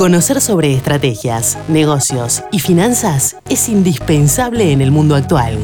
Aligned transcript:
Conocer 0.00 0.40
sobre 0.40 0.72
estrategias, 0.72 1.58
negocios 1.68 2.42
y 2.50 2.60
finanzas 2.60 3.36
es 3.50 3.68
indispensable 3.68 4.72
en 4.72 4.80
el 4.80 4.90
mundo 4.90 5.14
actual. 5.14 5.58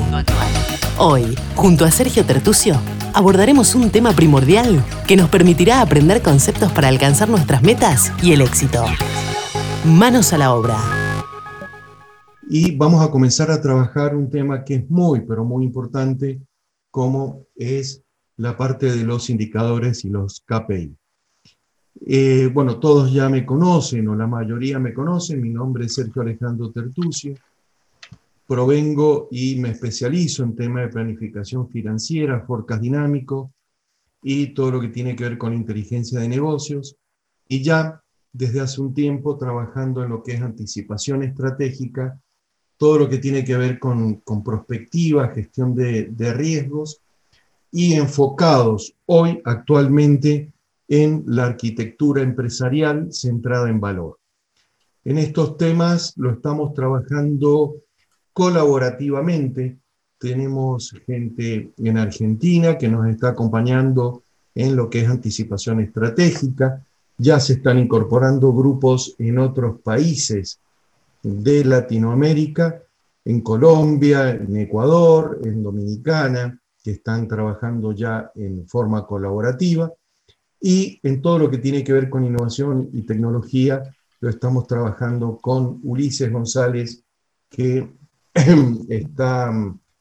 Hoy, 0.99 1.35
junto 1.55 1.87
a 1.87 1.91
Sergio 1.91 2.23
Tertucio, 2.23 2.79
abordaremos 3.15 3.75
un 3.75 3.89
tema 3.89 4.13
primordial 4.13 4.85
que 5.09 5.17
nos 5.17 5.31
permitirá 5.31 5.81
aprender 5.81 6.21
conceptos 6.21 6.71
para 6.71 6.89
alcanzar 6.89 7.31
nuestras 7.31 7.63
metas 7.63 8.13
y 8.23 8.33
el 8.33 8.43
éxito. 8.43 8.85
Manos 9.87 10.35
a 10.35 10.37
la 10.37 10.55
obra. 10.55 10.77
Y 12.47 12.77
vamos 12.77 13.03
a 13.03 13.11
comenzar 13.11 13.51
a 13.51 13.63
trabajar 13.63 14.15
un 14.15 14.29
tema 14.29 14.65
que 14.65 14.75
es 14.75 14.91
muy, 14.91 15.23
pero 15.23 15.47
muy 15.47 15.65
importante, 15.65 16.43
como 16.91 17.47
es 17.55 18.03
la 18.37 18.55
parte 18.55 18.95
de 18.95 19.03
los 19.03 19.31
indicadores 19.31 20.05
y 20.05 20.11
los 20.11 20.43
KPI. 20.45 20.95
Eh, 22.05 22.51
bueno, 22.53 22.79
todos 22.79 23.13
ya 23.13 23.29
me 23.29 23.47
conocen, 23.47 24.09
o 24.09 24.15
la 24.15 24.27
mayoría 24.27 24.79
me 24.79 24.93
conocen, 24.93 25.41
mi 25.41 25.51
nombre 25.51 25.87
es 25.87 25.95
Sergio 25.95 26.23
Alejandro 26.23 26.71
Tertucio, 26.71 27.35
provengo 28.47 29.29
y 29.31 29.57
me 29.57 29.71
especializo 29.71 30.45
en 30.45 30.55
temas 30.55 30.85
de 30.85 30.93
planificación 30.93 31.69
financiera, 31.69 32.43
forecast 32.43 32.83
dinámico 32.83 33.51
y 34.23 34.49
todo 34.49 34.73
lo 34.73 34.81
que 34.81 34.89
tiene 34.89 35.17
que 35.17 35.25
ver 35.25 35.39
con 35.39 35.55
inteligencia 35.55 36.21
de 36.21 36.29
negocios, 36.29 36.97
y 37.49 37.63
ya 37.63 38.03
desde 38.33 38.61
hace 38.61 38.81
un 38.81 38.93
tiempo 38.93 39.37
trabajando 39.39 40.03
en 40.05 40.11
lo 40.11 40.23
que 40.23 40.33
es 40.33 40.43
anticipación 40.43 41.23
estratégica, 41.23 42.21
todo 42.77 42.99
lo 42.99 43.09
que 43.09 43.19
tiene 43.19 43.43
que 43.43 43.57
ver 43.57 43.79
con, 43.79 44.17
con 44.17 44.45
prospectiva, 44.45 45.29
gestión 45.29 45.75
de, 45.75 46.05
de 46.05 46.35
riesgos, 46.35 47.01
y 47.73 47.95
enfocados 47.95 48.95
hoy 49.07 49.41
actualmente 49.45 50.53
en 50.89 51.25
la 51.27 51.47
arquitectura 51.47 52.23
empresarial 52.23 53.13
centrada 53.13 53.69
en 53.69 53.81
valor. 53.81 54.19
En 55.05 55.19
estos 55.19 55.57
temas 55.57 56.15
lo 56.17 56.33
estamos 56.33 56.75
trabajando 56.75 57.77
colaborativamente. 58.33 59.79
Tenemos 60.19 60.93
gente 61.07 61.71
en 61.77 61.99
Argentina 61.99 62.77
que 62.77 62.89
nos 62.89 63.07
está 63.07 63.29
acompañando 63.29 64.25
en 64.55 64.75
lo 64.75 64.91
que 64.91 65.01
es 65.03 65.09
anticipación 65.09 65.81
estratégica. 65.81 66.85
Ya 67.19 67.39
se 67.41 67.55
están 67.55 67.79
incorporando 67.79 68.53
grupos 68.53 69.15
en 69.19 69.39
otros 69.39 69.81
países 69.81 70.61
de 71.23 71.65
Latinoamérica, 71.65 72.83
en 73.25 73.41
Colombia, 73.41 74.31
en 74.31 74.57
Ecuador, 74.57 75.41
en 75.45 75.63
Dominicana, 75.63 76.61
que 76.83 76.93
están 76.93 77.27
trabajando 77.27 77.93
ya 77.93 78.31
en 78.35 78.67
forma 78.69 79.07
colaborativa. 79.07 79.93
Y 80.69 80.99
en 81.05 81.23
todo 81.23 81.39
lo 81.39 81.49
que 81.49 81.59
tiene 81.59 81.85
que 81.85 81.93
ver 81.93 82.11
con 82.11 82.25
innovación 82.25 82.91
y 82.93 83.03
tecnología, 83.03 83.85
lo 84.19 84.29
estamos 84.29 84.67
trabajando 84.67 85.39
con 85.39 85.79
Ulises 85.85 86.33
González, 86.33 87.05
que 87.49 87.89
está 88.89 89.53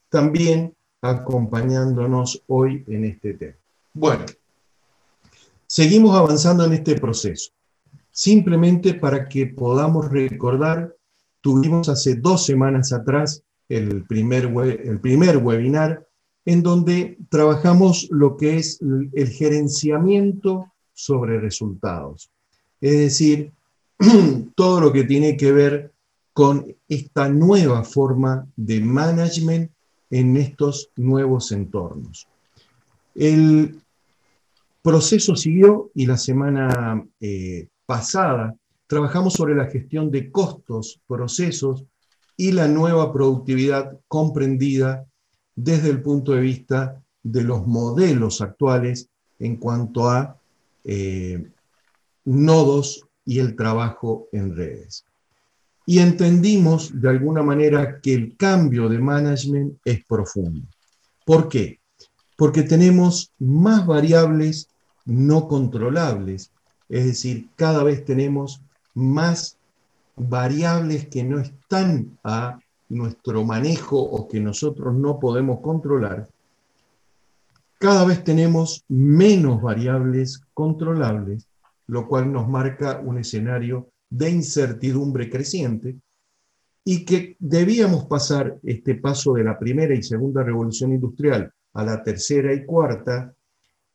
también 0.09 0.75
acompañándonos 1.03 2.41
hoy 2.47 2.83
en 2.87 3.05
este 3.05 3.35
tema. 3.35 3.53
Bueno, 3.93 4.25
seguimos 5.67 6.17
avanzando 6.17 6.65
en 6.65 6.73
este 6.73 6.95
proceso. 6.95 7.51
Simplemente 8.09 8.95
para 8.95 9.29
que 9.29 9.45
podamos 9.45 10.09
recordar, 10.09 10.95
tuvimos 11.41 11.89
hace 11.89 12.15
dos 12.15 12.43
semanas 12.43 12.91
atrás 12.91 13.43
el 13.69 14.03
primer, 14.07 14.45
el 14.83 14.99
primer 14.99 15.37
webinar 15.37 16.07
en 16.45 16.61
donde 16.61 17.17
trabajamos 17.29 18.07
lo 18.11 18.37
que 18.37 18.57
es 18.57 18.79
el 18.81 19.29
gerenciamiento 19.29 20.71
sobre 20.93 21.39
resultados. 21.39 22.29
Es 22.79 22.97
decir, 22.97 23.51
todo 24.55 24.79
lo 24.79 24.93
que 24.93 25.03
tiene 25.03 25.35
que 25.35 25.51
ver 25.51 25.91
con 26.33 26.75
esta 26.87 27.29
nueva 27.29 27.83
forma 27.83 28.47
de 28.55 28.81
management 28.81 29.71
en 30.09 30.37
estos 30.37 30.89
nuevos 30.95 31.51
entornos. 31.51 32.27
El 33.15 33.81
proceso 34.81 35.35
siguió 35.35 35.89
y 35.95 36.05
la 36.05 36.17
semana 36.17 37.03
eh, 37.19 37.67
pasada 37.85 38.55
trabajamos 38.87 39.33
sobre 39.33 39.55
la 39.55 39.65
gestión 39.65 40.11
de 40.11 40.29
costos, 40.29 40.99
procesos 41.07 41.85
y 42.37 42.51
la 42.51 42.67
nueva 42.67 43.11
productividad 43.11 43.97
comprendida 44.07 45.05
desde 45.55 45.89
el 45.89 46.01
punto 46.01 46.33
de 46.33 46.41
vista 46.41 47.01
de 47.23 47.43
los 47.43 47.65
modelos 47.65 48.41
actuales 48.41 49.09
en 49.39 49.57
cuanto 49.57 50.09
a 50.09 50.37
eh, 50.83 51.47
nodos 52.25 53.05
y 53.25 53.39
el 53.39 53.55
trabajo 53.55 54.27
en 54.31 54.55
redes. 54.55 55.05
Y 55.85 55.99
entendimos 55.99 56.99
de 56.99 57.09
alguna 57.09 57.43
manera 57.43 57.99
que 58.01 58.13
el 58.13 58.35
cambio 58.37 58.89
de 58.89 58.99
management 58.99 59.77
es 59.85 60.03
profundo. 60.05 60.67
¿Por 61.25 61.47
qué? 61.49 61.79
Porque 62.37 62.63
tenemos 62.63 63.31
más 63.39 63.85
variables 63.85 64.69
no 65.05 65.47
controlables, 65.47 66.51
es 66.89 67.05
decir, 67.05 67.47
cada 67.55 67.83
vez 67.83 68.03
tenemos 68.03 68.61
más 68.93 69.57
variables 70.15 71.07
que 71.07 71.23
no 71.23 71.39
están 71.39 72.17
a 72.23 72.59
nuestro 72.89 73.43
manejo 73.43 73.99
o 73.99 74.27
que 74.27 74.39
nosotros 74.39 74.93
no 74.95 75.19
podemos 75.19 75.59
controlar, 75.61 76.27
cada 77.79 78.05
vez 78.05 78.23
tenemos 78.23 78.83
menos 78.87 79.61
variables 79.61 80.41
controlables, 80.53 81.47
lo 81.87 82.07
cual 82.07 82.31
nos 82.31 82.47
marca 82.47 83.01
un 83.03 83.17
escenario 83.17 83.89
de 84.09 84.29
incertidumbre 84.29 85.29
creciente 85.29 85.97
y 86.83 87.03
que 87.03 87.35
debíamos 87.39 88.05
pasar 88.05 88.57
este 88.63 88.95
paso 88.95 89.33
de 89.33 89.43
la 89.43 89.57
primera 89.57 89.93
y 89.93 90.03
segunda 90.03 90.43
revolución 90.43 90.93
industrial 90.93 91.51
a 91.73 91.83
la 91.83 92.03
tercera 92.03 92.53
y 92.53 92.65
cuarta 92.65 93.33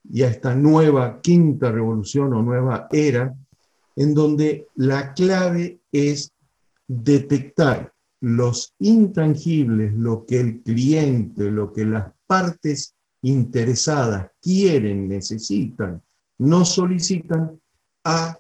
y 0.04 0.22
a 0.22 0.28
esta 0.28 0.54
nueva 0.54 1.20
quinta 1.20 1.70
revolución 1.70 2.34
o 2.34 2.42
nueva 2.42 2.88
era, 2.90 3.34
en 3.96 4.14
donde 4.14 4.66
la 4.74 5.14
clave 5.14 5.80
es 5.92 6.32
detectar 6.86 7.92
los 8.20 8.74
intangibles, 8.78 9.94
lo 9.94 10.26
que 10.26 10.40
el 10.40 10.62
cliente, 10.62 11.50
lo 11.50 11.72
que 11.72 11.84
las 11.84 12.12
partes 12.26 12.94
interesadas 13.22 14.30
quieren, 14.40 15.08
necesitan, 15.08 16.02
no 16.38 16.64
solicitan, 16.64 17.60
a 18.04 18.36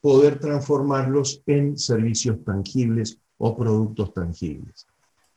poder 0.00 0.38
transformarlos 0.38 1.42
en 1.46 1.78
servicios 1.78 2.42
tangibles 2.44 3.18
o 3.38 3.56
productos 3.56 4.12
tangibles. 4.12 4.86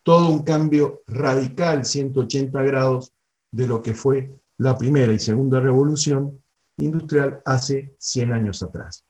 Todo 0.03 0.29
un 0.29 0.44
cambio 0.44 1.01
radical, 1.07 1.85
180 1.85 2.61
grados, 2.63 3.11
de 3.51 3.67
lo 3.67 3.81
que 3.81 3.94
fue 3.94 4.31
la 4.57 4.77
primera 4.77 5.11
y 5.13 5.19
segunda 5.19 5.59
revolución 5.59 6.39
industrial 6.77 7.41
hace 7.45 7.95
100 7.97 8.33
años 8.33 8.63
atrás. 8.63 9.03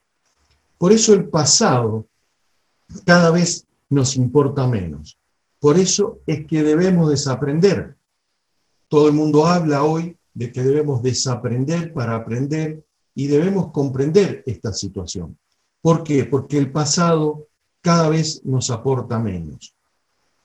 Por 0.78 0.91
eso 0.91 1.13
el 1.13 1.28
pasado 1.28 2.07
cada 3.06 3.31
vez 3.31 3.67
nos 3.90 4.16
importa 4.16 4.68
menos. 4.68 5.18
Por 5.60 5.78
eso 5.78 6.20
es 6.26 6.46
que 6.46 6.64
debemos 6.64 7.10
desaprender. 7.10 7.96
Todo 8.88 9.08
el 9.08 9.14
mundo 9.14 9.46
habla 9.46 9.84
hoy 9.84 10.16
de 10.34 10.52
que 10.52 10.64
debemos 10.64 11.04
desaprender 11.04 11.94
para 11.94 12.16
aprender 12.16 12.84
y 13.14 13.28
debemos 13.28 13.72
comprender 13.72 14.44
esta 14.46 14.72
situación. 14.72 15.38
¿Por 15.82 16.04
qué? 16.04 16.26
Porque 16.26 16.58
el 16.58 16.72
pasado 16.72 17.48
cada 17.82 18.10
vez 18.10 18.42
nos 18.46 18.70
aporta 18.70 19.20
menos. 19.20 19.74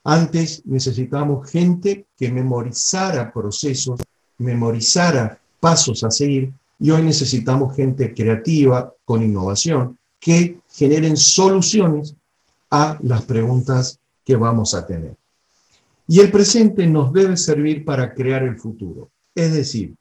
Antes 0.02 0.62
necesitábamos 0.66 1.50
gente 1.50 2.06
que 2.16 2.30
memorizara 2.30 3.32
procesos, 3.32 4.00
memorizara 4.38 5.38
pasos 5.60 6.04
a 6.04 6.10
seguir, 6.10 6.52
y 6.78 6.90
hoy 6.90 7.02
necesitamos 7.02 7.74
gente 7.74 8.12
creativa, 8.12 8.92
con 9.04 9.22
innovación, 9.22 9.98
que 10.18 10.58
generen 10.68 11.16
soluciones 11.16 12.14
a 12.70 12.98
las 13.02 13.22
preguntas 13.22 14.00
que 14.24 14.36
vamos 14.36 14.74
a 14.74 14.86
tener. 14.86 15.16
Y 16.06 16.20
el 16.20 16.30
presente 16.30 16.86
nos 16.86 17.12
debe 17.12 17.36
servir 17.36 17.84
para 17.84 18.12
crear 18.14 18.42
el 18.42 18.58
futuro. 18.58 19.10
Es 19.34 19.54
decir, 19.54 19.94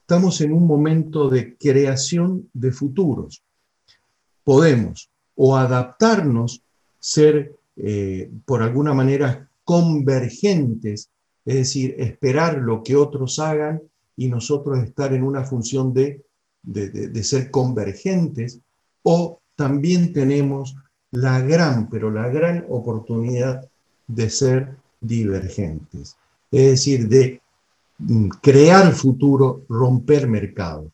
estamos 0.00 0.40
en 0.40 0.52
un 0.52 0.66
momento 0.66 1.28
de 1.28 1.56
creación 1.56 2.48
de 2.52 2.72
futuros. 2.72 3.42
Podemos 4.44 5.10
o 5.34 5.56
adaptarnos, 5.56 6.62
ser 6.98 7.56
eh, 7.76 8.30
por 8.44 8.62
alguna 8.62 8.94
manera 8.94 9.48
convergentes, 9.64 11.10
es 11.44 11.54
decir, 11.54 11.94
esperar 11.98 12.58
lo 12.58 12.82
que 12.82 12.96
otros 12.96 13.38
hagan 13.38 13.82
y 14.16 14.28
nosotros 14.28 14.78
estar 14.78 15.12
en 15.12 15.22
una 15.22 15.44
función 15.44 15.92
de, 15.92 16.24
de 16.62 17.22
ser 17.22 17.50
convergentes, 17.50 18.60
o 19.02 19.40
también 19.54 20.12
tenemos 20.12 20.74
la 21.12 21.40
gran, 21.40 21.88
pero 21.88 22.10
la 22.10 22.28
gran 22.28 22.64
oportunidad 22.68 23.68
de 24.06 24.30
ser 24.30 24.76
divergentes. 25.00 26.16
Es 26.50 26.70
decir, 26.70 27.08
de 27.08 27.40
mm, 27.98 28.28
crear 28.42 28.92
futuro, 28.92 29.62
romper 29.68 30.28
mercado. 30.28 30.90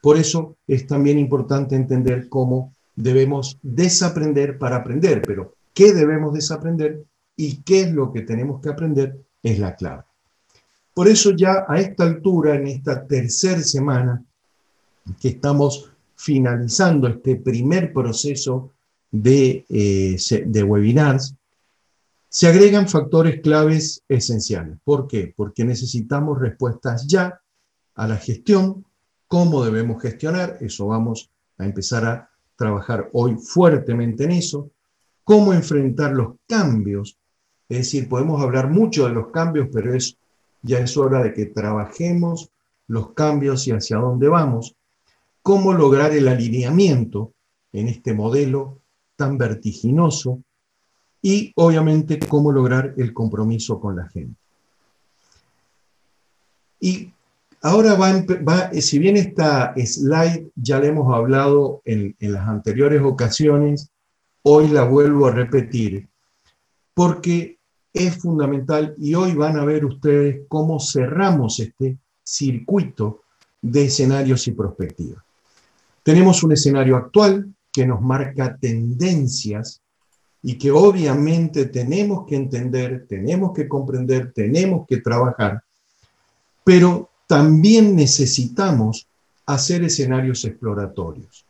Por 0.00 0.16
eso 0.16 0.56
es 0.66 0.86
también 0.86 1.18
importante 1.18 1.76
entender 1.76 2.28
cómo 2.28 2.72
debemos 2.94 3.58
desaprender 3.62 4.58
para 4.58 4.76
aprender, 4.76 5.22
pero 5.22 5.54
qué 5.72 5.92
debemos 5.92 6.32
desaprender 6.34 7.04
y 7.36 7.62
qué 7.62 7.82
es 7.82 7.92
lo 7.92 8.12
que 8.12 8.22
tenemos 8.22 8.60
que 8.60 8.68
aprender 8.68 9.18
es 9.42 9.58
la 9.58 9.74
clave. 9.74 10.04
Por 10.94 11.08
eso 11.08 11.32
ya 11.32 11.64
a 11.66 11.80
esta 11.80 12.04
altura, 12.04 12.54
en 12.54 12.68
esta 12.68 13.04
tercera 13.04 13.62
semana, 13.62 14.22
que 15.20 15.28
estamos 15.28 15.90
finalizando 16.14 17.08
este 17.08 17.36
primer 17.36 17.92
proceso 17.92 18.70
de, 19.14 19.64
eh, 19.68 20.16
de 20.44 20.62
webinars, 20.64 21.36
se 22.28 22.48
agregan 22.48 22.88
factores 22.88 23.40
claves 23.40 24.02
esenciales. 24.08 24.78
¿Por 24.82 25.06
qué? 25.06 25.32
Porque 25.36 25.64
necesitamos 25.64 26.40
respuestas 26.40 27.06
ya 27.06 27.40
a 27.94 28.08
la 28.08 28.16
gestión, 28.16 28.84
cómo 29.28 29.64
debemos 29.64 30.02
gestionar, 30.02 30.58
eso 30.60 30.88
vamos 30.88 31.30
a 31.58 31.64
empezar 31.64 32.04
a 32.04 32.28
trabajar 32.56 33.08
hoy 33.12 33.36
fuertemente 33.36 34.24
en 34.24 34.32
eso, 34.32 34.70
cómo 35.22 35.52
enfrentar 35.52 36.12
los 36.12 36.34
cambios, 36.48 37.16
es 37.68 37.78
decir, 37.78 38.08
podemos 38.08 38.42
hablar 38.42 38.68
mucho 38.68 39.06
de 39.06 39.14
los 39.14 39.28
cambios, 39.28 39.68
pero 39.72 39.94
es, 39.94 40.18
ya 40.62 40.80
es 40.80 40.96
hora 40.96 41.22
de 41.22 41.32
que 41.32 41.46
trabajemos 41.46 42.50
los 42.88 43.12
cambios 43.12 43.68
y 43.68 43.70
hacia 43.70 43.98
dónde 43.98 44.28
vamos, 44.28 44.74
cómo 45.40 45.72
lograr 45.72 46.12
el 46.12 46.26
alineamiento 46.26 47.32
en 47.72 47.86
este 47.86 48.12
modelo 48.12 48.80
tan 49.16 49.38
vertiginoso 49.38 50.42
y 51.22 51.52
obviamente 51.56 52.18
cómo 52.18 52.52
lograr 52.52 52.94
el 52.96 53.14
compromiso 53.14 53.80
con 53.80 53.96
la 53.96 54.08
gente. 54.08 54.36
Y 56.80 57.12
ahora 57.62 57.94
va, 57.94 58.70
si 58.72 58.98
bien 58.98 59.16
esta 59.16 59.72
slide 59.76 60.50
ya 60.54 60.80
la 60.80 60.86
hemos 60.86 61.14
hablado 61.14 61.80
en, 61.84 62.14
en 62.20 62.32
las 62.32 62.46
anteriores 62.46 63.00
ocasiones, 63.02 63.90
hoy 64.42 64.68
la 64.68 64.84
vuelvo 64.84 65.26
a 65.26 65.32
repetir, 65.32 66.08
porque 66.92 67.58
es 67.94 68.18
fundamental 68.18 68.94
y 68.98 69.14
hoy 69.14 69.34
van 69.34 69.56
a 69.56 69.64
ver 69.64 69.84
ustedes 69.84 70.42
cómo 70.48 70.78
cerramos 70.80 71.60
este 71.60 71.96
circuito 72.22 73.22
de 73.62 73.84
escenarios 73.84 74.46
y 74.48 74.52
perspectivas. 74.52 75.22
Tenemos 76.02 76.42
un 76.42 76.52
escenario 76.52 76.96
actual 76.96 77.53
que 77.74 77.84
nos 77.84 78.00
marca 78.00 78.56
tendencias 78.56 79.82
y 80.44 80.54
que 80.54 80.70
obviamente 80.70 81.66
tenemos 81.66 82.24
que 82.24 82.36
entender, 82.36 83.04
tenemos 83.08 83.52
que 83.52 83.66
comprender, 83.66 84.32
tenemos 84.32 84.86
que 84.86 84.98
trabajar, 84.98 85.60
pero 86.62 87.10
también 87.26 87.96
necesitamos 87.96 89.08
hacer 89.46 89.82
escenarios 89.82 90.44
exploratorios. 90.44 91.44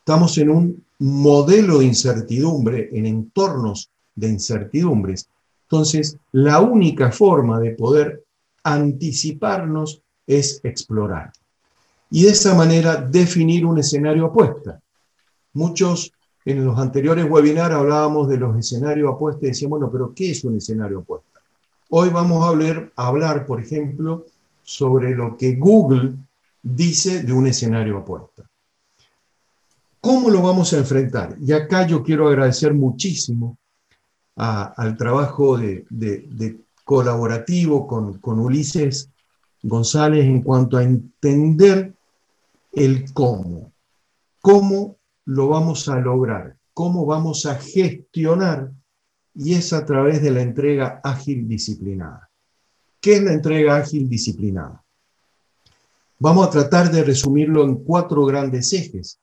Estamos 0.00 0.36
en 0.38 0.50
un 0.50 0.84
modelo 0.98 1.78
de 1.78 1.84
incertidumbre, 1.84 2.90
en 2.92 3.06
entornos 3.06 3.88
de 4.16 4.28
incertidumbres. 4.28 5.28
Entonces, 5.62 6.18
la 6.32 6.60
única 6.60 7.12
forma 7.12 7.60
de 7.60 7.70
poder 7.70 8.24
anticiparnos 8.64 10.02
es 10.26 10.60
explorar. 10.64 11.30
Y 12.10 12.24
de 12.24 12.30
esa 12.30 12.54
manera 12.56 12.96
definir 12.96 13.64
un 13.64 13.78
escenario 13.78 14.26
apuesta. 14.26 14.80
Muchos 15.56 16.12
en 16.44 16.66
los 16.66 16.78
anteriores 16.78 17.24
webinars 17.24 17.74
hablábamos 17.74 18.28
de 18.28 18.36
los 18.36 18.58
escenarios 18.58 19.10
apuestas 19.10 19.42
y 19.42 19.46
decíamos, 19.46 19.78
bueno, 19.78 19.90
pero 19.90 20.12
¿qué 20.14 20.32
es 20.32 20.44
un 20.44 20.58
escenario 20.58 20.98
apuesta? 20.98 21.40
Hoy 21.88 22.10
vamos 22.10 22.44
a 22.44 22.48
hablar, 22.48 22.92
a 22.94 23.06
hablar, 23.06 23.46
por 23.46 23.58
ejemplo, 23.58 24.26
sobre 24.62 25.14
lo 25.14 25.34
que 25.38 25.54
Google 25.54 26.12
dice 26.62 27.22
de 27.22 27.32
un 27.32 27.46
escenario 27.46 27.96
apuesta. 27.96 28.42
¿Cómo 29.98 30.28
lo 30.28 30.42
vamos 30.42 30.74
a 30.74 30.76
enfrentar? 30.76 31.38
Y 31.40 31.52
acá 31.52 31.86
yo 31.86 32.02
quiero 32.02 32.28
agradecer 32.28 32.74
muchísimo 32.74 33.56
al 34.34 34.94
trabajo 34.98 35.56
de, 35.56 36.58
colaborativo 36.84 37.86
con, 37.86 38.18
con 38.18 38.40
Ulises 38.40 39.08
González 39.62 40.26
en 40.26 40.42
cuanto 40.42 40.76
a 40.76 40.82
entender 40.82 41.94
el 42.72 43.10
cómo. 43.14 43.72
¿Cómo 44.42 44.96
lo 45.26 45.48
vamos 45.48 45.88
a 45.88 45.98
lograr? 46.00 46.56
¿Cómo 46.72 47.06
vamos 47.06 47.46
a 47.46 47.56
gestionar? 47.56 48.70
Y 49.34 49.54
es 49.54 49.72
a 49.72 49.84
través 49.84 50.22
de 50.22 50.30
la 50.30 50.40
entrega 50.40 51.00
ágil 51.04 51.46
disciplinada. 51.46 52.30
¿Qué 53.00 53.16
es 53.16 53.22
la 53.22 53.32
entrega 53.32 53.76
ágil 53.76 54.08
disciplinada? 54.08 54.82
Vamos 56.18 56.46
a 56.46 56.50
tratar 56.50 56.90
de 56.90 57.04
resumirlo 57.04 57.64
en 57.64 57.76
cuatro 57.76 58.24
grandes 58.24 58.72
ejes. 58.72 59.20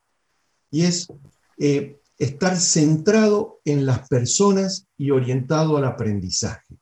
Y 0.70 0.84
es 0.84 1.08
eh, 1.58 1.98
estar 2.18 2.56
centrado 2.56 3.60
en 3.64 3.84
las 3.86 4.08
personas 4.08 4.86
y 4.96 5.10
orientado 5.10 5.76
al 5.76 5.84
aprendizaje. 5.84 6.76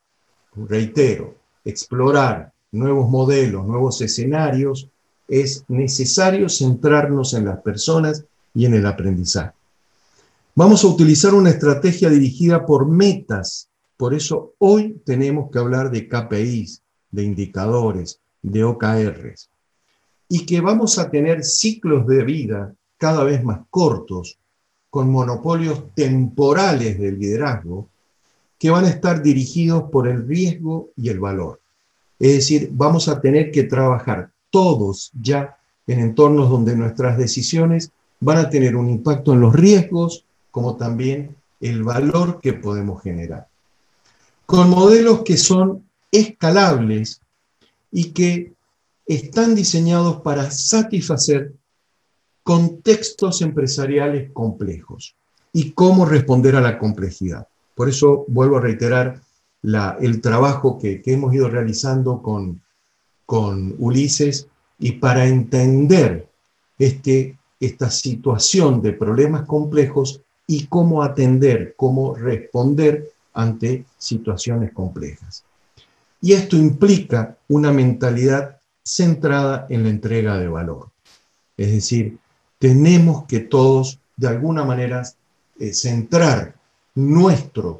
Reitero, 0.54 1.36
explorar 1.64 2.52
nuevos 2.70 3.08
modelos, 3.08 3.66
nuevos 3.66 4.00
escenarios, 4.02 4.88
es 5.28 5.64
necesario 5.68 6.48
centrarnos 6.48 7.32
en 7.32 7.46
las 7.46 7.60
personas 7.62 8.26
y 8.54 8.66
en 8.66 8.74
el 8.74 8.86
aprendizaje. 8.86 9.52
Vamos 10.54 10.84
a 10.84 10.88
utilizar 10.88 11.34
una 11.34 11.50
estrategia 11.50 12.10
dirigida 12.10 12.66
por 12.66 12.86
metas. 12.86 13.68
Por 13.96 14.12
eso 14.12 14.54
hoy 14.58 15.00
tenemos 15.04 15.50
que 15.50 15.58
hablar 15.58 15.90
de 15.90 16.08
KPIs, 16.08 16.82
de 17.10 17.22
indicadores, 17.22 18.20
de 18.42 18.64
OKRs. 18.64 19.48
Y 20.28 20.44
que 20.44 20.60
vamos 20.60 20.98
a 20.98 21.10
tener 21.10 21.44
ciclos 21.44 22.06
de 22.06 22.24
vida 22.24 22.74
cada 22.98 23.24
vez 23.24 23.42
más 23.42 23.60
cortos, 23.70 24.38
con 24.90 25.10
monopolios 25.10 25.94
temporales 25.94 26.98
del 26.98 27.18
liderazgo, 27.18 27.88
que 28.58 28.70
van 28.70 28.84
a 28.84 28.90
estar 28.90 29.22
dirigidos 29.22 29.84
por 29.90 30.06
el 30.06 30.26
riesgo 30.28 30.90
y 30.96 31.08
el 31.08 31.18
valor. 31.18 31.60
Es 32.18 32.34
decir, 32.34 32.68
vamos 32.72 33.08
a 33.08 33.20
tener 33.20 33.50
que 33.50 33.64
trabajar 33.64 34.30
todos 34.50 35.10
ya 35.20 35.56
en 35.86 35.98
entornos 35.98 36.50
donde 36.50 36.76
nuestras 36.76 37.16
decisiones 37.16 37.90
van 38.22 38.38
a 38.38 38.48
tener 38.48 38.76
un 38.76 38.88
impacto 38.88 39.32
en 39.32 39.40
los 39.40 39.52
riesgos, 39.52 40.24
como 40.50 40.76
también 40.76 41.36
el 41.60 41.82
valor 41.82 42.40
que 42.40 42.52
podemos 42.52 43.02
generar. 43.02 43.48
Con 44.46 44.70
modelos 44.70 45.22
que 45.22 45.36
son 45.36 45.84
escalables 46.10 47.20
y 47.90 48.12
que 48.12 48.52
están 49.06 49.54
diseñados 49.54 50.20
para 50.22 50.50
satisfacer 50.50 51.52
contextos 52.44 53.42
empresariales 53.42 54.30
complejos 54.32 55.16
y 55.52 55.72
cómo 55.72 56.06
responder 56.06 56.54
a 56.56 56.60
la 56.60 56.78
complejidad. 56.78 57.48
Por 57.74 57.88
eso 57.88 58.24
vuelvo 58.28 58.58
a 58.58 58.60
reiterar 58.60 59.20
el 60.00 60.20
trabajo 60.20 60.78
que, 60.78 61.02
hemos 61.06 61.34
ido 61.34 61.48
realizando 61.48 62.22
con, 62.22 62.60
Ulises 63.78 64.46
y 64.78 64.92
para 64.92 65.26
entender 65.26 66.28
este 66.78 67.38
esta 67.62 67.90
situación 67.90 68.82
de 68.82 68.92
problemas 68.92 69.46
complejos 69.46 70.20
y 70.48 70.66
cómo 70.66 71.04
atender, 71.04 71.74
cómo 71.76 72.12
responder 72.12 73.12
ante 73.32 73.84
situaciones 73.96 74.72
complejas. 74.72 75.44
Y 76.20 76.32
esto 76.32 76.56
implica 76.56 77.38
una 77.48 77.70
mentalidad 77.70 78.60
centrada 78.84 79.66
en 79.70 79.84
la 79.84 79.90
entrega 79.90 80.38
de 80.38 80.48
valor. 80.48 80.90
Es 81.56 81.70
decir, 81.70 82.18
tenemos 82.58 83.26
que 83.26 83.38
todos, 83.38 84.00
de 84.16 84.26
alguna 84.26 84.64
manera, 84.64 85.02
eh, 85.60 85.72
centrar 85.72 86.56
nuestra 86.96 87.76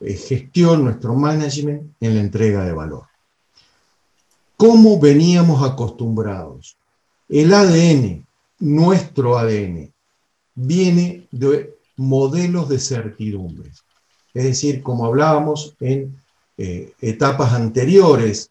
eh, 0.00 0.14
gestión, 0.14 0.84
nuestro 0.84 1.14
management 1.14 1.90
en 2.00 2.14
la 2.14 2.20
entrega 2.20 2.64
de 2.64 2.72
valor. 2.72 3.04
¿Cómo 4.58 5.00
veníamos 5.00 5.62
acostumbrados? 5.68 6.76
El 7.30 7.54
ADN 7.54 8.26
nuestro 8.62 9.36
ADN 9.36 9.92
viene 10.54 11.26
de 11.32 11.74
modelos 11.96 12.68
de 12.68 12.78
certidumbres. 12.78 13.82
Es 14.32 14.44
decir, 14.44 14.82
como 14.82 15.04
hablábamos 15.04 15.74
en 15.80 16.16
eh, 16.56 16.92
etapas 17.00 17.54
anteriores 17.54 18.50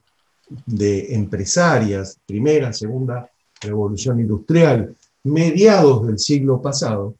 de 0.65 1.15
empresarias, 1.15 2.19
primera, 2.25 2.73
segunda 2.73 3.31
revolución 3.61 4.19
industrial, 4.19 4.97
mediados 5.23 6.05
del 6.05 6.19
siglo 6.19 6.61
pasado, 6.61 7.15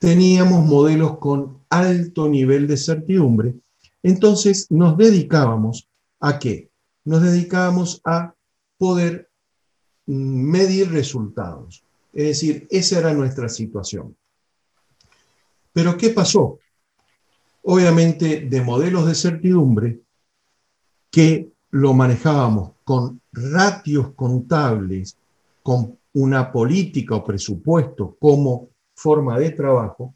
teníamos 0.00 0.66
modelos 0.66 1.18
con 1.18 1.60
alto 1.70 2.28
nivel 2.28 2.66
de 2.66 2.76
certidumbre. 2.76 3.54
Entonces 4.02 4.66
nos 4.68 4.96
dedicábamos 4.96 5.88
a 6.18 6.40
qué? 6.40 6.70
Nos 7.04 7.22
dedicábamos 7.22 8.00
a 8.04 8.34
poder 8.78 9.30
medir 10.06 10.90
resultados. 10.90 11.84
Es 12.12 12.24
decir, 12.24 12.66
esa 12.70 12.98
era 12.98 13.14
nuestra 13.14 13.48
situación. 13.48 14.16
Pero 15.72 15.96
¿qué 15.96 16.10
pasó? 16.10 16.58
Obviamente 17.62 18.40
de 18.40 18.60
modelos 18.62 19.06
de 19.06 19.14
certidumbre 19.14 20.00
que 21.10 21.52
lo 21.70 21.92
manejábamos 21.92 22.72
con 22.84 23.20
ratios 23.32 24.12
contables, 24.14 25.16
con 25.62 25.98
una 26.14 26.50
política 26.50 27.14
o 27.14 27.24
presupuesto 27.24 28.16
como 28.18 28.70
forma 28.94 29.38
de 29.38 29.50
trabajo, 29.52 30.14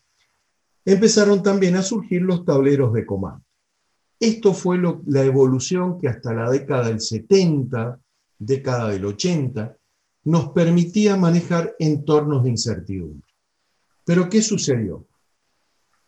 empezaron 0.84 1.42
también 1.42 1.76
a 1.76 1.82
surgir 1.82 2.22
los 2.22 2.44
tableros 2.44 2.92
de 2.92 3.06
comando. 3.06 3.44
Esto 4.18 4.54
fue 4.54 4.78
la 4.78 5.22
evolución 5.22 5.98
que 5.98 6.08
hasta 6.08 6.32
la 6.32 6.50
década 6.50 6.88
del 6.88 7.00
70, 7.00 7.98
década 8.38 8.90
del 8.90 9.04
80, 9.04 9.76
nos 10.24 10.50
permitía 10.50 11.16
manejar 11.16 11.74
entornos 11.78 12.44
de 12.44 12.50
incertidumbre. 12.50 13.28
Pero 14.04 14.28
¿qué 14.28 14.42
sucedió? 14.42 15.06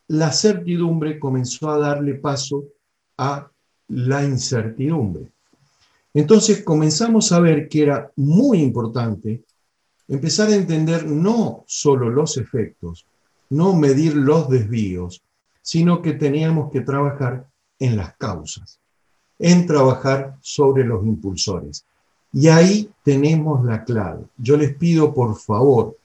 La 0.09 0.33
certidumbre 0.33 1.19
comenzó 1.19 1.71
a 1.71 1.79
darle 1.79 2.15
paso 2.15 2.65
a 3.19 3.51
la 3.89 4.25
incertidumbre. 4.25 5.33
Entonces 6.15 6.63
comenzamos 6.63 7.33
a 7.33 7.41
ver 7.41 7.69
que 7.69 7.83
era 7.83 8.11
muy 8.17 8.61
importante 8.63 9.45
empezar 10.09 10.49
a 10.49 10.55
entender 10.55 11.07
no 11.07 11.65
solo 11.67 12.09
los 12.09 12.37
efectos, 12.37 13.07
no 13.51 13.75
medir 13.75 14.17
los 14.17 14.49
desvíos, 14.49 15.23
sino 15.63 16.01
que 16.01 16.13
teníamos 16.13 16.71
que 16.71 16.81
trabajar 16.81 17.47
en 17.79 17.97
las 17.97 18.17
causas, 18.17 18.81
en 19.39 19.67
trabajar 19.67 20.37
sobre 20.41 20.85
los 20.85 21.05
impulsores. 21.05 21.85
Y 22.33 22.49
ahí 22.49 22.91
tenemos 23.05 23.65
la 23.65 23.85
clave. 23.85 24.25
Yo 24.37 24.57
les 24.57 24.75
pido 24.75 25.15
por 25.15 25.37
favor 25.37 25.97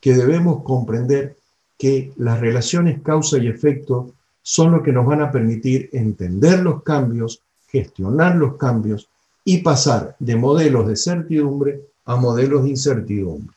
que 0.00 0.14
debemos 0.14 0.62
comprender 0.62 1.36
que 1.78 2.12
las 2.16 2.40
relaciones 2.40 3.00
causa 3.02 3.38
y 3.38 3.46
efecto 3.46 4.12
son 4.42 4.72
lo 4.72 4.82
que 4.82 4.92
nos 4.92 5.06
van 5.06 5.22
a 5.22 5.30
permitir 5.30 5.88
entender 5.92 6.60
los 6.60 6.82
cambios, 6.82 7.42
gestionar 7.68 8.36
los 8.36 8.56
cambios 8.56 9.08
y 9.44 9.58
pasar 9.58 10.16
de 10.18 10.36
modelos 10.36 10.88
de 10.88 10.96
certidumbre 10.96 11.80
a 12.04 12.16
modelos 12.16 12.64
de 12.64 12.70
incertidumbre. 12.70 13.54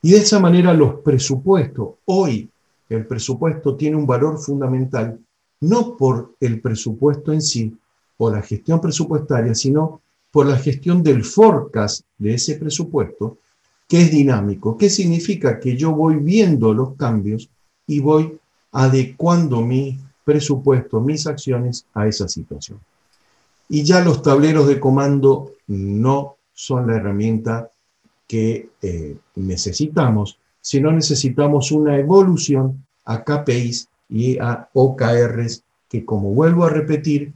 Y 0.00 0.12
de 0.12 0.18
esa 0.18 0.40
manera 0.40 0.72
los 0.74 1.00
presupuestos, 1.00 1.90
hoy 2.06 2.48
el 2.88 3.06
presupuesto 3.06 3.76
tiene 3.76 3.96
un 3.96 4.06
valor 4.06 4.38
fundamental, 4.38 5.18
no 5.60 5.96
por 5.96 6.34
el 6.40 6.60
presupuesto 6.60 7.32
en 7.32 7.42
sí 7.42 7.76
o 8.18 8.30
la 8.30 8.42
gestión 8.42 8.80
presupuestaria, 8.80 9.54
sino 9.54 10.00
por 10.32 10.46
la 10.46 10.56
gestión 10.56 11.02
del 11.02 11.24
forecast 11.24 12.04
de 12.18 12.34
ese 12.34 12.56
presupuesto, 12.56 13.38
que 13.86 14.00
es 14.00 14.10
dinámico. 14.10 14.76
¿Qué 14.78 14.88
significa? 14.88 15.60
Que 15.60 15.76
yo 15.76 15.92
voy 15.92 16.16
viendo 16.16 16.72
los 16.72 16.96
cambios 16.96 17.50
y 17.86 18.00
voy 18.00 18.38
adecuando 18.72 19.60
mi 19.60 19.98
presupuesto, 20.24 21.00
mis 21.00 21.26
acciones 21.26 21.84
a 21.92 22.08
esa 22.08 22.26
situación. 22.28 22.80
Y 23.68 23.84
ya 23.84 24.02
los 24.02 24.22
tableros 24.22 24.66
de 24.66 24.80
comando 24.80 25.52
no 25.66 26.36
son 26.54 26.86
la 26.86 26.96
herramienta 26.96 27.70
que 28.26 28.70
eh, 28.80 29.16
necesitamos, 29.36 30.38
sino 30.62 30.90
necesitamos 30.92 31.72
una 31.72 31.98
evolución 31.98 32.86
a 33.04 33.22
KPIs 33.22 33.88
y 34.08 34.38
a 34.38 34.70
OKRs, 34.72 35.64
que 35.90 36.06
como 36.06 36.30
vuelvo 36.30 36.64
a 36.64 36.70
repetir, 36.70 37.34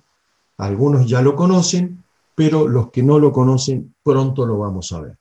algunos 0.56 1.06
ya 1.06 1.20
lo 1.20 1.36
conocen, 1.36 2.02
pero 2.36 2.68
los 2.68 2.90
que 2.90 3.02
no 3.02 3.18
lo 3.18 3.32
conocen 3.32 3.94
pronto 4.04 4.46
lo 4.46 4.58
vamos 4.58 4.92
a 4.92 5.00
ver. 5.00 5.18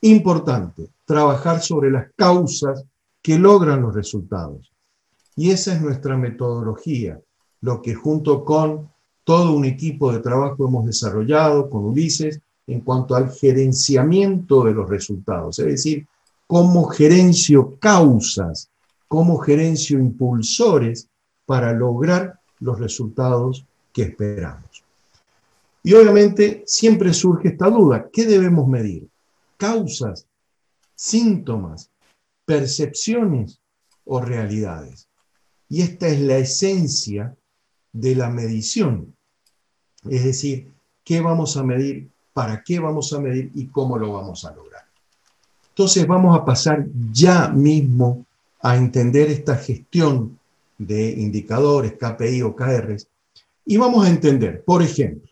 Importante, 0.00 0.88
trabajar 1.04 1.60
sobre 1.60 1.90
las 1.90 2.08
causas 2.16 2.82
que 3.22 3.38
logran 3.38 3.82
los 3.82 3.94
resultados. 3.94 4.72
Y 5.36 5.50
esa 5.50 5.74
es 5.74 5.82
nuestra 5.82 6.16
metodología, 6.16 7.20
lo 7.60 7.82
que 7.82 7.94
junto 7.94 8.42
con 8.42 8.88
todo 9.22 9.52
un 9.52 9.66
equipo 9.66 10.12
de 10.12 10.20
trabajo 10.20 10.66
hemos 10.66 10.86
desarrollado 10.86 11.68
con 11.68 11.84
Ulises 11.84 12.40
en 12.66 12.80
cuanto 12.80 13.14
al 13.14 13.30
gerenciamiento 13.30 14.64
de 14.64 14.72
los 14.72 14.88
resultados, 14.88 15.58
es 15.58 15.66
decir, 15.66 16.06
cómo 16.46 16.86
gerencio 16.86 17.76
causas, 17.78 18.70
cómo 19.08 19.38
gerencio 19.38 19.98
impulsores 19.98 21.08
para 21.44 21.72
lograr 21.72 22.40
los 22.60 22.78
resultados 22.78 23.66
que 23.92 24.02
esperamos. 24.02 24.69
Y 25.82 25.94
obviamente 25.94 26.62
siempre 26.66 27.12
surge 27.14 27.48
esta 27.48 27.70
duda, 27.70 28.08
¿qué 28.12 28.26
debemos 28.26 28.68
medir? 28.68 29.08
¿Causas, 29.56 30.26
síntomas, 30.94 31.90
percepciones 32.44 33.60
o 34.04 34.20
realidades? 34.20 35.08
Y 35.68 35.82
esta 35.82 36.08
es 36.08 36.20
la 36.20 36.38
esencia 36.38 37.34
de 37.92 38.14
la 38.14 38.28
medición. 38.28 39.14
Es 40.08 40.24
decir, 40.24 40.70
¿qué 41.04 41.20
vamos 41.20 41.56
a 41.56 41.62
medir 41.62 42.10
para 42.32 42.62
qué 42.62 42.78
vamos 42.78 43.12
a 43.12 43.20
medir 43.20 43.50
y 43.54 43.66
cómo 43.66 43.98
lo 43.98 44.12
vamos 44.12 44.44
a 44.44 44.54
lograr. 44.54 44.84
Entonces 45.70 46.06
vamos 46.06 46.36
a 46.38 46.44
pasar 46.44 46.86
ya 47.12 47.48
mismo 47.48 48.26
a 48.62 48.76
entender 48.76 49.30
esta 49.30 49.56
gestión 49.56 50.38
de 50.78 51.10
indicadores, 51.10 51.94
KPI 51.94 52.42
o 52.42 52.54
KRs, 52.54 53.06
y 53.66 53.76
vamos 53.76 54.06
a 54.06 54.10
entender, 54.10 54.64
por 54.64 54.82
ejemplo, 54.82 55.29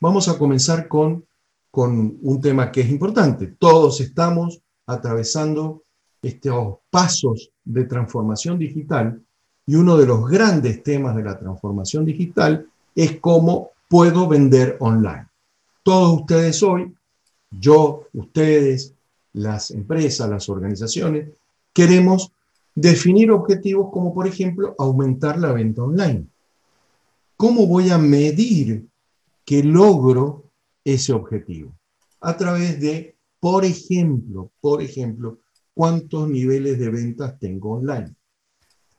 vamos 0.00 0.28
a 0.28 0.38
comenzar 0.38 0.88
con, 0.88 1.24
con 1.70 2.18
un 2.22 2.40
tema 2.40 2.70
que 2.70 2.82
es 2.82 2.90
importante. 2.90 3.54
Todos 3.58 4.00
estamos 4.00 4.60
atravesando 4.86 5.82
estos 6.22 6.78
pasos 6.90 7.50
de 7.64 7.84
transformación 7.84 8.58
digital 8.58 9.22
y 9.66 9.74
uno 9.74 9.96
de 9.96 10.06
los 10.06 10.28
grandes 10.28 10.82
temas 10.82 11.16
de 11.16 11.22
la 11.22 11.38
transformación 11.38 12.04
digital 12.04 12.66
es 12.94 13.20
cómo 13.20 13.70
puedo 13.88 14.28
vender 14.28 14.76
online 14.80 15.26
todos 15.86 16.22
ustedes 16.22 16.60
hoy, 16.64 16.92
yo, 17.48 18.08
ustedes, 18.12 18.92
las 19.32 19.70
empresas, 19.70 20.28
las 20.28 20.48
organizaciones, 20.48 21.28
queremos 21.72 22.32
definir 22.74 23.30
objetivos 23.30 23.92
como, 23.92 24.12
por 24.12 24.26
ejemplo, 24.26 24.74
aumentar 24.80 25.38
la 25.38 25.52
venta 25.52 25.84
online. 25.84 26.26
¿Cómo 27.36 27.68
voy 27.68 27.90
a 27.90 27.98
medir 27.98 28.88
que 29.46 29.62
logro 29.62 30.50
ese 30.84 31.14
objetivo? 31.14 31.72
A 32.20 32.36
través 32.36 32.78
de, 32.80 33.16
por 33.40 33.64
ejemplo, 33.64 34.50
por 34.60 34.82
ejemplo, 34.82 35.38
cuántos 35.72 36.28
niveles 36.28 36.78
de 36.78 36.90
ventas 36.90 37.38
tengo 37.38 37.74
online. 37.74 38.14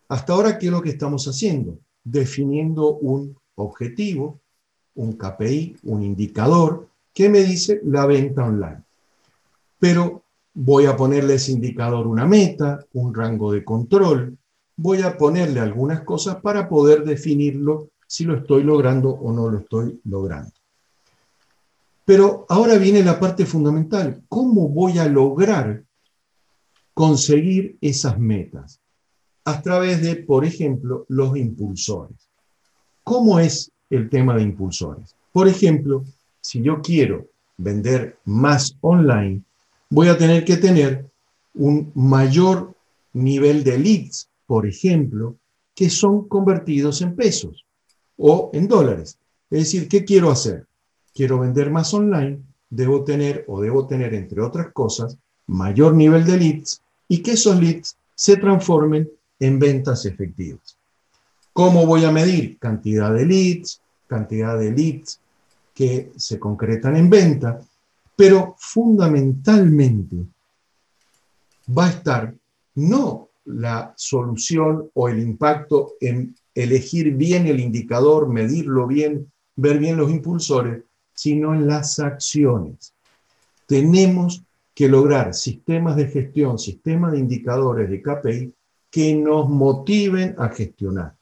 Hasta 0.09 0.33
ahora, 0.33 0.57
¿qué 0.57 0.67
es 0.67 0.71
lo 0.71 0.81
que 0.81 0.91
estamos 0.91 1.27
haciendo? 1.27 1.77
Definiendo 2.03 2.95
un 2.95 3.37
objetivo, 3.55 4.39
un 4.95 5.13
KPI, 5.13 5.77
un 5.83 6.01
indicador, 6.01 6.87
que 7.13 7.29
me 7.29 7.39
dice 7.39 7.81
la 7.83 8.05
venta 8.05 8.45
online. 8.45 8.83
Pero 9.79 10.23
voy 10.53 10.85
a 10.85 10.95
ponerle 10.95 11.35
ese 11.35 11.51
indicador 11.51 12.07
una 12.07 12.25
meta, 12.25 12.79
un 12.93 13.13
rango 13.13 13.51
de 13.51 13.65
control, 13.65 14.37
voy 14.77 15.01
a 15.01 15.17
ponerle 15.17 15.59
algunas 15.59 16.01
cosas 16.01 16.37
para 16.37 16.69
poder 16.69 17.03
definirlo 17.03 17.89
si 18.07 18.23
lo 18.23 18.37
estoy 18.37 18.63
logrando 18.63 19.09
o 19.09 19.31
no 19.31 19.49
lo 19.49 19.59
estoy 19.59 19.99
logrando. 20.05 20.51
Pero 22.05 22.45
ahora 22.49 22.77
viene 22.77 23.03
la 23.03 23.19
parte 23.19 23.45
fundamental, 23.45 24.23
¿cómo 24.29 24.69
voy 24.69 24.97
a 24.97 25.05
lograr 25.07 25.83
conseguir 26.93 27.77
esas 27.81 28.17
metas? 28.17 28.79
A 29.43 29.61
través 29.61 30.01
de, 30.01 30.15
por 30.15 30.45
ejemplo, 30.45 31.05
los 31.09 31.35
impulsores. 31.37 32.29
¿Cómo 33.03 33.39
es 33.39 33.71
el 33.89 34.09
tema 34.09 34.35
de 34.35 34.43
impulsores. 34.43 35.15
Por 35.31 35.47
ejemplo, 35.47 36.03
si 36.41 36.61
yo 36.61 36.81
quiero 36.81 37.27
vender 37.57 38.17
más 38.25 38.75
online, 38.81 39.41
voy 39.89 40.07
a 40.09 40.17
tener 40.17 40.45
que 40.45 40.57
tener 40.57 41.05
un 41.53 41.91
mayor 41.95 42.75
nivel 43.13 43.63
de 43.63 43.77
leads, 43.79 44.29
por 44.45 44.67
ejemplo, 44.67 45.35
que 45.73 45.89
son 45.89 46.27
convertidos 46.27 47.01
en 47.01 47.15
pesos 47.15 47.66
o 48.17 48.49
en 48.53 48.67
dólares. 48.67 49.17
Es 49.49 49.59
decir, 49.59 49.87
¿qué 49.87 50.03
quiero 50.03 50.29
hacer? 50.29 50.65
Quiero 51.13 51.39
vender 51.39 51.71
más 51.71 51.93
online, 51.93 52.41
debo 52.69 53.03
tener 53.03 53.45
o 53.47 53.61
debo 53.61 53.87
tener, 53.87 54.13
entre 54.13 54.41
otras 54.41 54.71
cosas, 54.73 55.17
mayor 55.47 55.93
nivel 55.93 56.25
de 56.25 56.37
leads 56.37 56.81
y 57.07 57.21
que 57.21 57.31
esos 57.31 57.59
leads 57.59 57.95
se 58.13 58.37
transformen 58.37 59.09
en 59.39 59.59
ventas 59.59 60.05
efectivas. 60.05 60.77
¿Cómo 61.53 61.85
voy 61.85 62.05
a 62.05 62.11
medir? 62.11 62.57
Cantidad 62.59 63.13
de 63.13 63.25
leads, 63.25 63.81
cantidad 64.07 64.57
de 64.57 64.71
leads 64.71 65.19
que 65.73 66.11
se 66.15 66.39
concretan 66.39 66.97
en 66.97 67.09
venta, 67.09 67.59
pero 68.15 68.55
fundamentalmente 68.57 70.17
va 71.77 71.85
a 71.85 71.89
estar 71.89 72.33
no 72.75 73.29
la 73.45 73.93
solución 73.95 74.89
o 74.93 75.07
el 75.07 75.19
impacto 75.19 75.93
en 76.01 76.35
elegir 76.57 77.13
bien 77.13 77.45
el 77.45 77.59
indicador, 77.59 78.27
medirlo 78.27 78.87
bien, 78.87 79.31
ver 79.55 79.77
bien 79.77 79.95
los 79.95 80.09
impulsores, 80.09 80.83
sino 81.13 81.53
en 81.53 81.67
las 81.67 81.99
acciones. 81.99 82.93
Tenemos 83.67 84.43
que 84.73 84.89
lograr 84.89 85.33
sistemas 85.33 85.95
de 85.95 86.07
gestión, 86.07 86.57
sistemas 86.57 87.11
de 87.11 87.19
indicadores 87.19 87.89
de 87.89 88.01
KPI 88.01 88.53
que 88.89 89.15
nos 89.15 89.47
motiven 89.49 90.35
a 90.37 90.49
gestionar. 90.49 91.15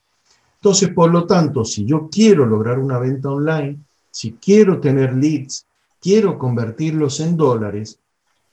Entonces, 0.56 0.90
por 0.90 1.12
lo 1.12 1.26
tanto, 1.26 1.66
si 1.66 1.86
yo 1.86 2.10
quiero 2.10 2.46
lograr 2.46 2.80
una 2.80 2.98
venta 2.98 3.30
online, 3.30 3.80
si 4.12 4.34
quiero 4.34 4.80
tener 4.80 5.14
leads, 5.14 5.68
quiero 6.00 6.38
convertirlos 6.38 7.20
en 7.20 7.36
dólares, 7.36 8.00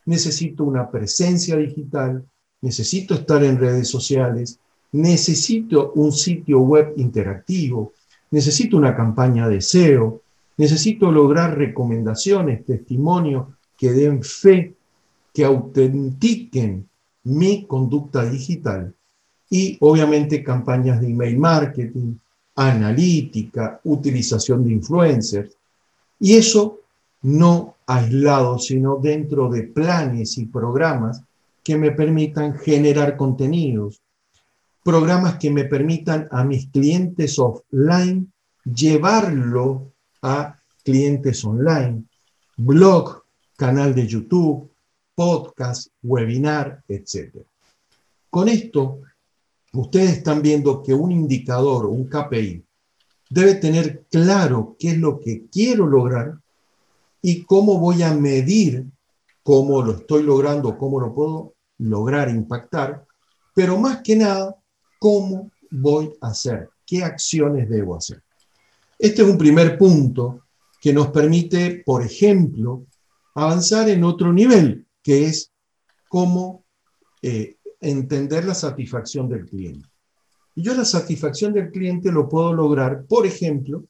necesito 0.04 0.64
una 0.64 0.90
presencia 0.90 1.56
digital, 1.56 2.24
necesito 2.60 3.14
estar 3.14 3.42
en 3.44 3.58
redes 3.58 3.88
sociales, 3.88 4.58
necesito 4.92 5.92
un 5.94 6.12
sitio 6.12 6.60
web 6.60 6.94
interactivo, 6.96 7.92
necesito 8.30 8.76
una 8.76 8.94
campaña 8.94 9.48
de 9.48 9.60
SEO, 9.60 10.20
necesito 10.56 11.10
lograr 11.10 11.56
recomendaciones, 11.56 12.64
testimonios 12.64 13.46
que 13.76 13.92
den 13.92 14.22
fe, 14.22 14.74
que 15.32 15.44
autentiquen 15.44 16.88
mi 17.24 17.66
conducta 17.66 18.24
digital. 18.28 18.94
Y 19.48 19.76
obviamente 19.80 20.42
campañas 20.42 21.00
de 21.00 21.08
email 21.08 21.38
marketing, 21.38 22.14
analítica, 22.54 23.80
utilización 23.84 24.64
de 24.64 24.72
influencers. 24.72 25.56
Y 26.20 26.34
eso 26.34 26.80
no 27.22 27.76
aislado, 27.86 28.58
sino 28.58 28.96
dentro 28.96 29.48
de 29.48 29.64
planes 29.64 30.38
y 30.38 30.46
programas 30.46 31.22
que 31.62 31.76
me 31.76 31.92
permitan 31.92 32.54
generar 32.54 33.16
contenidos, 33.16 34.00
programas 34.82 35.38
que 35.38 35.50
me 35.50 35.64
permitan 35.64 36.28
a 36.30 36.44
mis 36.44 36.66
clientes 36.68 37.38
offline 37.38 38.32
llevarlo 38.64 39.92
a 40.22 40.58
clientes 40.84 41.44
online, 41.44 42.04
blog, 42.56 43.22
canal 43.56 43.94
de 43.94 44.06
YouTube, 44.06 44.70
podcast, 45.14 45.88
webinar, 46.02 46.82
etc. 46.88 47.36
Con 48.30 48.48
esto, 48.48 49.00
ustedes 49.72 50.18
están 50.18 50.42
viendo 50.42 50.82
que 50.82 50.94
un 50.94 51.12
indicador, 51.12 51.86
un 51.86 52.08
KPI, 52.08 52.64
debe 53.30 53.54
tener 53.54 54.04
claro 54.10 54.76
qué 54.78 54.90
es 54.90 54.98
lo 54.98 55.20
que 55.20 55.46
quiero 55.50 55.86
lograr 55.86 56.38
y 57.20 57.44
cómo 57.44 57.78
voy 57.78 58.02
a 58.02 58.12
medir 58.12 58.86
cómo 59.42 59.82
lo 59.82 59.92
estoy 59.92 60.22
logrando, 60.22 60.76
cómo 60.76 61.00
lo 61.00 61.14
puedo 61.14 61.54
lograr 61.78 62.28
impactar, 62.28 63.04
pero 63.54 63.78
más 63.78 64.02
que 64.02 64.16
nada, 64.16 64.56
cómo 65.02 65.50
voy 65.68 66.12
a 66.20 66.28
hacer, 66.28 66.68
qué 66.86 67.02
acciones 67.02 67.68
debo 67.68 67.96
hacer. 67.96 68.22
Este 68.96 69.22
es 69.22 69.28
un 69.28 69.36
primer 69.36 69.76
punto 69.76 70.44
que 70.80 70.92
nos 70.92 71.08
permite, 71.08 71.82
por 71.84 72.04
ejemplo, 72.04 72.86
avanzar 73.34 73.88
en 73.88 74.04
otro 74.04 74.32
nivel, 74.32 74.86
que 75.02 75.24
es 75.24 75.50
cómo 76.08 76.62
eh, 77.20 77.56
entender 77.80 78.44
la 78.44 78.54
satisfacción 78.54 79.28
del 79.28 79.44
cliente. 79.46 79.88
Y 80.54 80.62
yo 80.62 80.72
la 80.72 80.84
satisfacción 80.84 81.52
del 81.52 81.72
cliente 81.72 82.12
lo 82.12 82.28
puedo 82.28 82.52
lograr, 82.52 83.04
por 83.06 83.26
ejemplo, 83.26 83.82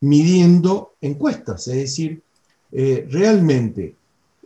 midiendo 0.00 0.94
encuestas, 1.02 1.68
es 1.68 1.76
decir, 1.76 2.22
eh, 2.72 3.06
realmente 3.10 3.96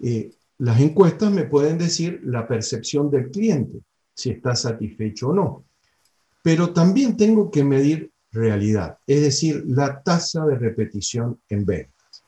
eh, 0.03 0.33
las 0.59 0.81
encuestas 0.81 1.31
me 1.31 1.45
pueden 1.45 1.79
decir 1.79 2.23
la 2.25 2.49
percepción 2.49 3.09
del 3.09 3.31
cliente, 3.31 3.79
si 4.13 4.31
está 4.31 4.57
satisfecho 4.57 5.29
o 5.29 5.33
no. 5.33 5.65
Pero 6.43 6.73
también 6.73 7.17
tengo 7.17 7.51
que 7.51 7.65
medir 7.65 8.11
realidad, 8.33 8.99
es 9.07 9.21
decir, 9.21 9.63
la 9.67 10.03
tasa 10.03 10.45
de 10.47 10.57
repetición 10.57 11.39
en 11.49 11.65
ventas. 11.65 12.25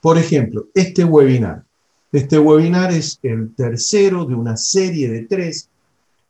Por 0.00 0.18
ejemplo, 0.18 0.66
este 0.74 1.04
webinar. 1.04 1.64
Este 2.12 2.38
webinar 2.38 2.92
es 2.92 3.18
el 3.22 3.54
tercero 3.54 4.24
de 4.24 4.34
una 4.34 4.56
serie 4.56 5.08
de 5.10 5.22
tres 5.22 5.68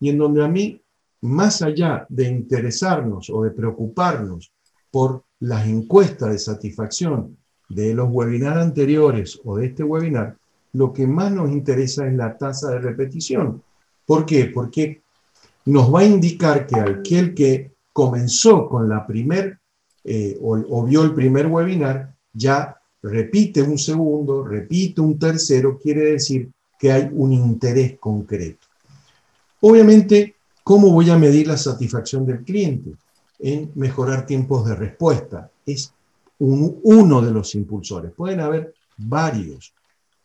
y 0.01 0.11
en 0.11 0.19
donde 0.19 0.45
a 0.45 0.49
mí, 0.49 0.81
más 1.23 1.63
allá 1.63 2.07
de 2.09 2.25
interesarnos 2.25 3.31
o 3.31 3.43
de 3.43 3.51
preocuparnos 3.51 4.53
por 4.91 5.25
las 5.41 5.67
encuestas 5.67 6.31
de 6.33 6.39
satisfacción 6.39 7.37
de 7.69 7.95
los 7.95 8.09
webinars 8.11 8.63
anteriores 8.63 9.41
o 9.45 9.57
de 9.57 9.67
este 9.67 9.83
webinar, 9.83 10.37
lo 10.73 10.93
que 10.93 11.07
más 11.07 11.33
nos 11.33 11.51
interesa 11.51 12.07
es 12.07 12.15
la 12.15 12.37
tasa 12.37 12.71
de 12.71 12.79
repetición. 12.79 13.63
¿Por 14.05 14.27
qué? 14.27 14.47
Porque 14.47 15.03
nos 15.67 15.93
va 15.93 16.01
a 16.01 16.05
indicar 16.05 16.67
que 16.67 16.79
aquel 16.79 17.35
que 17.35 17.73
comenzó 17.93 18.69
con 18.69 18.89
la 18.89 19.07
primer 19.07 19.59
eh, 20.09 20.39
o, 20.41 20.85
vio 20.85 21.03
el 21.03 21.13
primer 21.15 21.49
webinar, 21.49 22.15
ya 22.33 22.77
repite 23.03 23.61
un 23.61 23.77
segundo, 23.77 24.45
repite 24.45 25.01
un 25.01 25.19
tercero, 25.19 25.77
quiere 25.79 26.13
decir 26.13 26.49
que 26.79 26.93
hay 26.93 27.11
un 27.13 27.33
interés 27.33 27.99
concreto. 27.99 28.69
Obviamente, 29.61 30.37
¿cómo 30.63 30.93
voy 30.93 31.11
a 31.11 31.19
medir 31.19 31.49
la 31.49 31.57
satisfacción 31.57 32.25
del 32.25 32.45
cliente? 32.45 32.93
En 33.41 33.73
mejorar 33.75 34.25
tiempos 34.27 34.65
de 34.69 34.77
respuesta. 34.77 35.51
Es 35.65 35.93
uno 36.39 37.21
de 37.21 37.31
los 37.33 37.55
impulsores. 37.57 38.13
Pueden 38.13 38.41
haber 38.41 38.75
varios. 38.97 39.73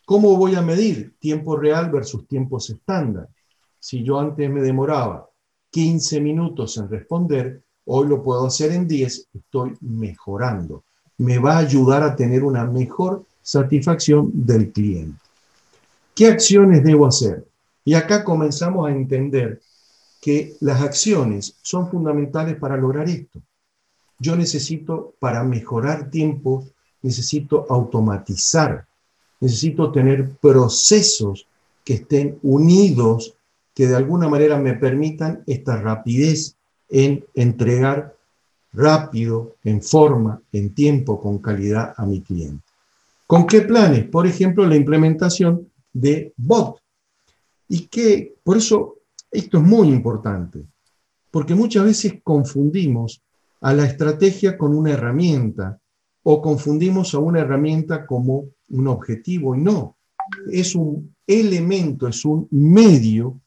¿Cómo 0.06 0.38
voy 0.38 0.54
a 0.56 0.62
medir 0.62 1.16
tiempo 1.20 1.58
real 1.58 1.90
versus 1.90 2.28
tiempos 2.28 2.70
estándar? 2.70 3.30
Si 3.80 4.04
yo 4.04 4.20
antes 4.20 4.48
me 4.50 4.62
demoraba 4.62 5.31
15 5.72 6.20
minutos 6.22 6.78
en 6.78 6.90
responder, 6.90 7.62
hoy 7.86 8.08
lo 8.08 8.22
puedo 8.22 8.46
hacer 8.46 8.72
en 8.72 8.88
10, 8.88 9.28
estoy 9.34 9.74
mejorando. 9.82 10.84
Me 11.18 11.40
va 11.40 11.56
a 11.56 11.60
ayudar 11.60 12.04
a 12.04 12.16
tener 12.16 12.44
una 12.44 12.66
mejor 12.66 13.26
satisfacción 13.42 14.30
del 14.34 14.72
cliente. 14.72 15.18
¿Qué 16.14 16.28
acciones 16.28 16.84
debo 16.84 17.08
hacer? 17.08 17.46
Y 17.84 17.94
acá 17.94 18.24
comenzamos 18.24 18.88
a 18.88 18.92
entender 18.92 19.62
que 20.22 20.56
las 20.60 20.82
acciones 20.82 21.56
son 21.62 21.90
fundamentales 21.90 22.58
para 22.58 22.78
lograr 22.78 23.10
esto. 23.10 23.42
Yo 24.20 24.36
necesito, 24.36 25.16
para 25.20 25.44
mejorar 25.44 26.12
tiempo, 26.12 26.68
necesito 27.02 27.66
automatizar, 27.70 28.86
necesito 29.40 29.92
tener 29.92 30.30
procesos 30.30 31.48
que 31.84 31.96
estén 31.96 32.38
unidos 32.44 33.34
que 33.82 33.88
de 33.88 33.96
alguna 33.96 34.30
manera 34.30 34.60
me 34.60 34.76
permitan 34.76 35.42
esta 35.48 35.76
rapidez 35.76 36.56
en 36.88 37.26
entregar 37.34 38.16
rápido, 38.74 39.56
en 39.64 39.82
forma, 39.82 40.40
en 40.52 40.76
tiempo, 40.76 41.20
con 41.20 41.40
calidad 41.40 41.92
a 41.98 42.06
mi 42.06 42.22
cliente. 42.22 42.64
¿Con 43.26 43.48
qué 43.48 43.62
planes? 43.62 44.06
Por 44.06 44.28
ejemplo, 44.28 44.68
la 44.68 44.76
implementación 44.76 45.68
de 45.92 46.32
bot. 46.38 46.78
Y 47.70 47.88
que, 47.88 48.36
por 48.44 48.58
eso, 48.58 48.98
esto 49.32 49.58
es 49.58 49.64
muy 49.64 49.88
importante, 49.88 50.64
porque 51.32 51.56
muchas 51.56 51.84
veces 51.84 52.20
confundimos 52.24 53.20
a 53.62 53.74
la 53.74 53.86
estrategia 53.86 54.60
con 54.60 54.78
una 54.78 54.92
herramienta 54.92 55.80
o 56.22 56.40
confundimos 56.40 57.16
a 57.16 57.18
una 57.18 57.40
herramienta 57.40 58.06
como 58.06 58.46
un 58.70 58.88
objetivo 58.88 59.56
y 59.56 59.60
no. 59.62 59.98
Es 60.52 60.76
un 60.76 61.16
elemento, 61.26 62.08
es 62.08 62.24
un 62.24 62.48
medio 62.52 63.41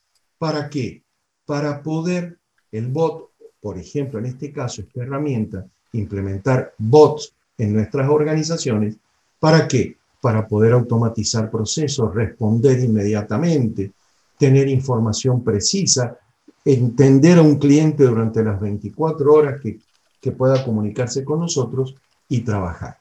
¿Para 0.44 0.68
qué? 0.68 1.02
Para 1.46 1.82
poder 1.82 2.36
el 2.70 2.88
bot, 2.88 3.30
por 3.62 3.78
ejemplo, 3.78 4.18
en 4.18 4.26
este 4.26 4.52
caso, 4.52 4.82
esta 4.82 5.02
herramienta, 5.02 5.64
implementar 5.92 6.74
bots 6.76 7.32
en 7.56 7.72
nuestras 7.72 8.10
organizaciones. 8.10 8.98
¿Para 9.40 9.66
qué? 9.66 9.96
Para 10.20 10.46
poder 10.46 10.74
automatizar 10.74 11.50
procesos, 11.50 12.14
responder 12.14 12.78
inmediatamente, 12.78 13.92
tener 14.38 14.68
información 14.68 15.42
precisa, 15.42 16.18
entender 16.62 17.38
a 17.38 17.42
un 17.42 17.56
cliente 17.56 18.04
durante 18.04 18.44
las 18.44 18.60
24 18.60 19.32
horas 19.32 19.58
que, 19.62 19.78
que 20.20 20.32
pueda 20.32 20.62
comunicarse 20.62 21.24
con 21.24 21.40
nosotros 21.40 21.94
y 22.28 22.42
trabajar. 22.42 22.98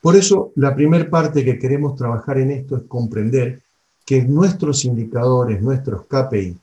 Por 0.00 0.16
eso, 0.16 0.50
la 0.56 0.74
primera 0.74 1.08
parte 1.08 1.44
que 1.44 1.56
queremos 1.56 1.94
trabajar 1.94 2.38
en 2.38 2.50
esto 2.50 2.76
es 2.76 2.82
comprender 2.88 3.62
que 4.04 4.24
nuestros 4.24 4.84
indicadores, 4.84 5.62
nuestros 5.62 6.06
KPI, 6.06 6.58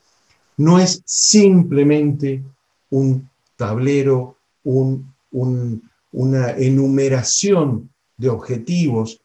no 0.56 0.78
es 0.78 1.02
simplemente 1.04 2.42
un 2.90 3.28
tablero, 3.56 4.36
una 4.64 6.50
enumeración 6.50 7.90
de 8.16 8.28
objetivos 8.28 9.20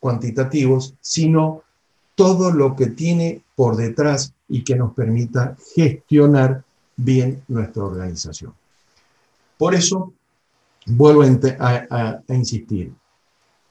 cuantitativos, 0.00 0.94
sino 1.00 1.62
todo 2.14 2.50
lo 2.50 2.74
que 2.74 2.88
tiene 2.88 3.42
por 3.54 3.76
detrás 3.76 4.34
y 4.48 4.64
que 4.64 4.76
nos 4.76 4.92
permita 4.94 5.56
gestionar 5.74 6.64
bien 6.96 7.42
nuestra 7.48 7.84
organización. 7.84 8.52
Por 9.56 9.74
eso, 9.74 10.12
vuelvo 10.86 11.22
a, 11.22 12.20
insistir, 12.28 12.92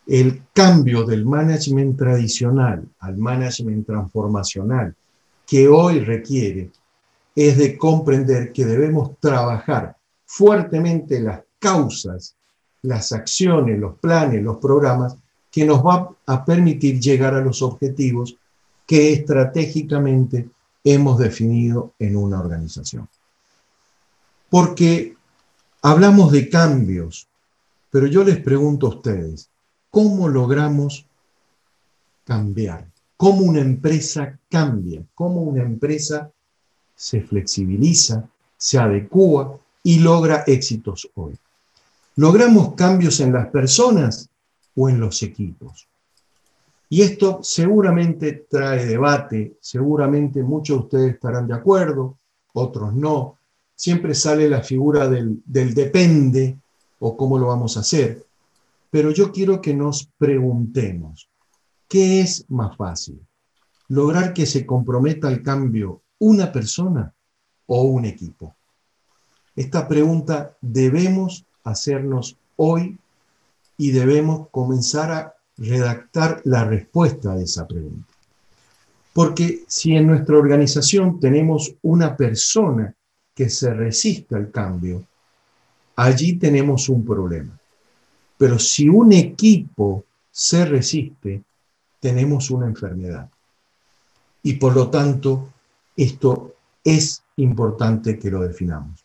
el 0.07 0.41
cambio 0.53 1.03
del 1.03 1.25
management 1.25 1.97
tradicional 1.97 2.87
al 2.99 3.17
management 3.17 3.85
transformacional 3.85 4.95
que 5.45 5.67
hoy 5.67 5.99
requiere 5.99 6.71
es 7.35 7.57
de 7.57 7.77
comprender 7.77 8.51
que 8.51 8.65
debemos 8.65 9.17
trabajar 9.19 9.95
fuertemente 10.25 11.19
las 11.19 11.41
causas, 11.59 12.35
las 12.81 13.11
acciones, 13.11 13.79
los 13.79 13.97
planes, 13.99 14.43
los 14.43 14.57
programas 14.57 15.15
que 15.51 15.65
nos 15.65 15.85
va 15.85 16.09
a 16.25 16.45
permitir 16.45 16.99
llegar 16.99 17.35
a 17.35 17.41
los 17.41 17.61
objetivos 17.61 18.35
que 18.87 19.13
estratégicamente 19.13 20.49
hemos 20.83 21.19
definido 21.19 21.93
en 21.99 22.15
una 22.15 22.39
organización. 22.39 23.07
Porque 24.49 25.15
hablamos 25.81 26.31
de 26.31 26.49
cambios, 26.49 27.27
pero 27.89 28.07
yo 28.07 28.23
les 28.23 28.37
pregunto 28.39 28.87
a 28.87 28.89
ustedes, 28.89 29.49
¿cómo 29.89 30.27
logramos 30.27 31.05
cambiar? 32.25 32.87
¿Cómo 33.17 33.41
una 33.41 33.61
empresa 33.61 34.39
cambia? 34.49 35.03
¿Cómo 35.13 35.41
una 35.41 35.63
empresa 35.63 36.31
se 37.01 37.19
flexibiliza, 37.21 38.29
se 38.55 38.77
adecua 38.77 39.57
y 39.81 39.97
logra 39.97 40.43
éxitos 40.45 41.09
hoy. 41.15 41.33
¿Logramos 42.17 42.75
cambios 42.75 43.19
en 43.21 43.33
las 43.33 43.47
personas 43.47 44.29
o 44.75 44.87
en 44.87 44.99
los 44.99 45.23
equipos? 45.23 45.87
Y 46.89 47.01
esto 47.01 47.39
seguramente 47.41 48.45
trae 48.47 48.85
debate, 48.85 49.57
seguramente 49.59 50.43
muchos 50.43 50.77
de 50.77 50.83
ustedes 50.83 51.13
estarán 51.15 51.47
de 51.47 51.55
acuerdo, 51.55 52.19
otros 52.53 52.93
no. 52.93 53.37
Siempre 53.73 54.13
sale 54.13 54.47
la 54.47 54.61
figura 54.61 55.09
del, 55.09 55.41
depende 55.43 56.59
o 56.99 57.17
cómo 57.17 57.39
lo 57.39 57.47
vamos 57.47 57.77
a 57.77 57.79
hacer. 57.79 58.23
Pero 58.91 59.09
yo 59.09 59.31
quiero 59.31 59.59
que 59.59 59.73
nos 59.73 60.07
preguntemos, 60.19 61.27
¿qué 61.87 62.21
es 62.21 62.45
más 62.49 62.77
fácil? 62.77 63.19
¿Lograr 63.87 64.33
que 64.33 64.45
se 64.45 64.67
comprometa 64.67 65.27
al 65.29 65.41
cambio 65.41 66.03
una 66.21 66.51
persona 66.51 67.13
o 67.65 67.81
un 67.83 68.05
equipo? 68.05 68.55
Esta 69.55 69.87
pregunta 69.87 70.55
debemos 70.61 71.45
hacernos 71.63 72.37
hoy 72.55 72.97
y 73.77 73.91
debemos 73.91 74.47
comenzar 74.49 75.11
a 75.11 75.33
redactar 75.57 76.41
la 76.45 76.63
respuesta 76.63 77.33
a 77.33 77.41
esa 77.41 77.67
pregunta. 77.67 78.07
Porque 79.13 79.63
si 79.67 79.95
en 79.95 80.07
nuestra 80.07 80.37
organización 80.37 81.19
tenemos 81.19 81.73
una 81.81 82.15
persona 82.15 82.93
que 83.33 83.49
se 83.49 83.73
resiste 83.73 84.35
al 84.35 84.51
cambio, 84.51 85.03
allí 85.95 86.37
tenemos 86.37 86.87
un 86.87 87.03
problema. 87.03 87.59
Pero 88.37 88.57
si 88.59 88.87
un 88.87 89.11
equipo 89.11 90.05
se 90.29 90.65
resiste, 90.65 91.43
tenemos 91.99 92.51
una 92.51 92.67
enfermedad. 92.67 93.29
Y 94.43 94.53
por 94.53 94.75
lo 94.75 94.89
tanto, 94.89 95.49
esto 95.95 96.55
es 96.83 97.23
importante 97.37 98.17
que 98.17 98.31
lo 98.31 98.41
definamos. 98.41 99.03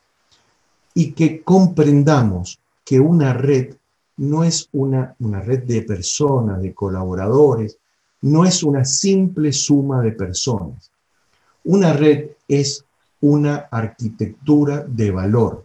Y 0.94 1.12
que 1.12 1.42
comprendamos 1.42 2.58
que 2.84 3.00
una 3.00 3.32
red 3.32 3.74
no 4.18 4.44
es 4.44 4.68
una, 4.72 5.14
una 5.18 5.40
red 5.40 5.64
de 5.64 5.82
personas, 5.82 6.62
de 6.62 6.72
colaboradores, 6.72 7.78
no 8.22 8.44
es 8.44 8.62
una 8.62 8.84
simple 8.84 9.52
suma 9.52 10.00
de 10.00 10.12
personas. 10.12 10.90
Una 11.64 11.92
red 11.92 12.30
es 12.48 12.84
una 13.20 13.68
arquitectura 13.70 14.84
de 14.86 15.10
valor, 15.10 15.64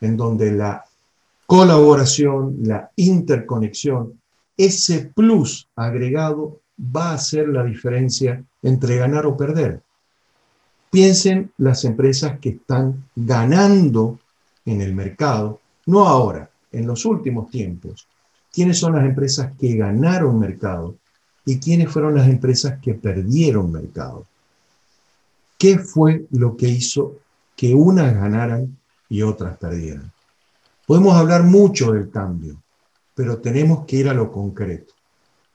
en 0.00 0.16
donde 0.16 0.50
la 0.52 0.84
colaboración, 1.46 2.56
la 2.62 2.90
interconexión, 2.96 4.20
ese 4.56 5.10
plus 5.14 5.68
agregado 5.76 6.60
va 6.78 7.10
a 7.10 7.14
hacer 7.14 7.48
la 7.48 7.64
diferencia 7.64 8.42
entre 8.62 8.96
ganar 8.96 9.26
o 9.26 9.36
perder. 9.36 9.82
Piensen 10.92 11.50
las 11.56 11.86
empresas 11.86 12.38
que 12.38 12.50
están 12.50 13.06
ganando 13.16 14.18
en 14.66 14.82
el 14.82 14.94
mercado, 14.94 15.58
no 15.86 16.06
ahora, 16.06 16.50
en 16.70 16.86
los 16.86 17.06
últimos 17.06 17.48
tiempos, 17.48 18.06
quiénes 18.52 18.78
son 18.78 18.96
las 18.96 19.06
empresas 19.06 19.54
que 19.58 19.74
ganaron 19.74 20.38
mercado 20.38 20.96
y 21.46 21.58
quiénes 21.58 21.90
fueron 21.90 22.14
las 22.14 22.28
empresas 22.28 22.78
que 22.82 22.92
perdieron 22.92 23.72
mercado. 23.72 24.26
¿Qué 25.56 25.78
fue 25.78 26.26
lo 26.30 26.58
que 26.58 26.68
hizo 26.68 27.20
que 27.56 27.74
unas 27.74 28.12
ganaran 28.12 28.76
y 29.08 29.22
otras 29.22 29.56
perdieran? 29.56 30.12
Podemos 30.86 31.16
hablar 31.16 31.44
mucho 31.44 31.92
del 31.92 32.10
cambio, 32.10 32.62
pero 33.14 33.38
tenemos 33.38 33.86
que 33.86 33.96
ir 33.96 34.10
a 34.10 34.14
lo 34.14 34.30
concreto. 34.30 34.92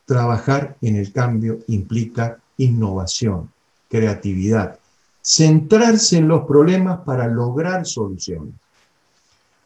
Trabajar 0.04 0.78
en 0.82 0.96
el 0.96 1.14
cambio 1.14 1.60
implica 1.68 2.40
innovación, 2.58 3.52
creatividad, 3.88 4.80
centrarse 5.28 6.20
en 6.20 6.30
los 6.30 6.46
problemas 6.46 7.02
para 7.02 7.28
lograr 7.28 7.86
soluciones. 7.86 8.54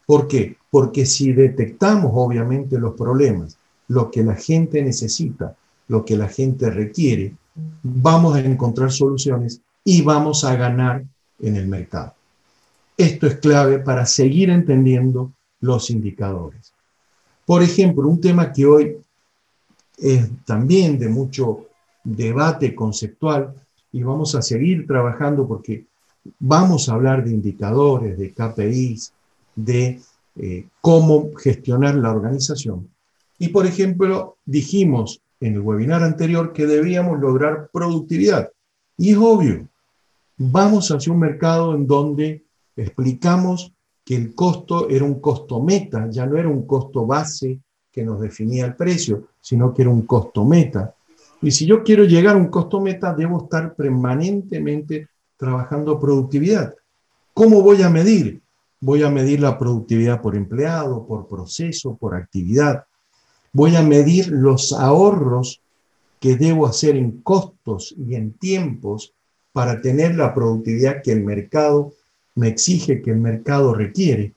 ¿Por 0.04 0.26
qué? 0.26 0.56
Porque 0.68 1.06
si 1.06 1.32
detectamos 1.32 2.10
obviamente 2.16 2.80
los 2.80 2.94
problemas, 2.94 3.56
lo 3.86 4.10
que 4.10 4.24
la 4.24 4.34
gente 4.34 4.82
necesita, 4.82 5.54
lo 5.86 6.04
que 6.04 6.16
la 6.16 6.26
gente 6.26 6.68
requiere, 6.68 7.36
vamos 7.84 8.34
a 8.34 8.40
encontrar 8.40 8.90
soluciones 8.90 9.60
y 9.84 10.02
vamos 10.02 10.42
a 10.42 10.56
ganar 10.56 11.04
en 11.38 11.54
el 11.54 11.68
mercado. 11.68 12.12
Esto 12.96 13.28
es 13.28 13.36
clave 13.36 13.78
para 13.78 14.04
seguir 14.04 14.50
entendiendo 14.50 15.30
los 15.60 15.90
indicadores. 15.90 16.72
Por 17.46 17.62
ejemplo, 17.62 18.08
un 18.08 18.20
tema 18.20 18.52
que 18.52 18.66
hoy 18.66 18.96
es 19.96 20.28
también 20.44 20.98
de 20.98 21.08
mucho 21.08 21.66
debate 22.02 22.74
conceptual 22.74 23.54
y 23.92 24.02
vamos 24.02 24.34
a 24.34 24.42
seguir 24.42 24.86
trabajando 24.86 25.46
porque 25.46 25.84
vamos 26.38 26.88
a 26.88 26.94
hablar 26.94 27.24
de 27.24 27.32
indicadores, 27.32 28.18
de 28.18 28.32
KPIs, 28.32 29.12
de 29.54 30.00
eh, 30.36 30.66
cómo 30.80 31.30
gestionar 31.36 31.94
la 31.96 32.10
organización. 32.10 32.88
Y, 33.38 33.48
por 33.48 33.66
ejemplo, 33.66 34.38
dijimos 34.44 35.20
en 35.40 35.54
el 35.54 35.60
webinar 35.60 36.02
anterior 36.02 36.52
que 36.52 36.66
debíamos 36.66 37.20
lograr 37.20 37.68
productividad. 37.72 38.50
Y 38.96 39.10
es 39.10 39.18
obvio, 39.18 39.68
vamos 40.38 40.90
hacia 40.90 41.12
un 41.12 41.18
mercado 41.18 41.74
en 41.74 41.86
donde 41.86 42.44
explicamos 42.76 43.72
que 44.04 44.16
el 44.16 44.34
costo 44.34 44.88
era 44.88 45.04
un 45.04 45.20
costo 45.20 45.60
meta, 45.60 46.08
ya 46.10 46.26
no 46.26 46.36
era 46.36 46.48
un 46.48 46.66
costo 46.66 47.06
base 47.06 47.60
que 47.90 48.04
nos 48.04 48.20
definía 48.20 48.64
el 48.64 48.74
precio, 48.74 49.28
sino 49.40 49.74
que 49.74 49.82
era 49.82 49.90
un 49.90 50.02
costo 50.02 50.44
meta. 50.44 50.94
Y 51.42 51.50
si 51.50 51.66
yo 51.66 51.82
quiero 51.82 52.04
llegar 52.04 52.36
a 52.36 52.38
un 52.38 52.46
costo 52.46 52.80
meta, 52.80 53.12
debo 53.12 53.42
estar 53.42 53.74
permanentemente 53.74 55.08
trabajando 55.36 55.98
productividad. 55.98 56.74
¿Cómo 57.34 57.62
voy 57.62 57.82
a 57.82 57.90
medir? 57.90 58.40
Voy 58.80 59.02
a 59.02 59.10
medir 59.10 59.40
la 59.40 59.58
productividad 59.58 60.22
por 60.22 60.36
empleado, 60.36 61.04
por 61.04 61.26
proceso, 61.26 61.96
por 61.96 62.14
actividad. 62.14 62.84
Voy 63.52 63.74
a 63.74 63.82
medir 63.82 64.28
los 64.28 64.72
ahorros 64.72 65.60
que 66.20 66.36
debo 66.36 66.66
hacer 66.66 66.96
en 66.96 67.20
costos 67.22 67.92
y 67.98 68.14
en 68.14 68.34
tiempos 68.34 69.12
para 69.52 69.80
tener 69.80 70.14
la 70.14 70.32
productividad 70.32 71.02
que 71.02 71.10
el 71.10 71.24
mercado 71.24 71.92
me 72.36 72.48
exige, 72.48 73.02
que 73.02 73.10
el 73.10 73.18
mercado 73.18 73.74
requiere. 73.74 74.34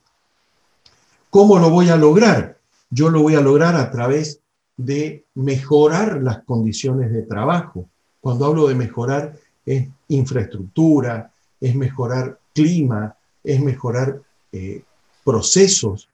¿Cómo 1.30 1.58
lo 1.58 1.70
voy 1.70 1.88
a 1.88 1.96
lograr? 1.96 2.58
Yo 2.90 3.10
lo 3.10 3.22
voy 3.22 3.36
a 3.36 3.40
lograr 3.40 3.76
a 3.76 3.90
través 3.90 4.40
de 4.76 5.24
mejorar 5.34 6.22
las 6.22 6.42
condiciones 6.44 7.12
de 7.12 7.22
trabajo. 7.22 7.88
Cuando 8.20 8.44
hablo 8.44 8.68
de 8.68 8.74
mejorar 8.74 9.36
es 9.64 9.88
infraestructura, 10.08 11.32
es 11.60 11.74
mejorar 11.74 12.38
clima, 12.54 13.16
es 13.42 13.60
mejorar 13.60 14.20
eh, 14.52 14.82
procesos, 15.24 16.08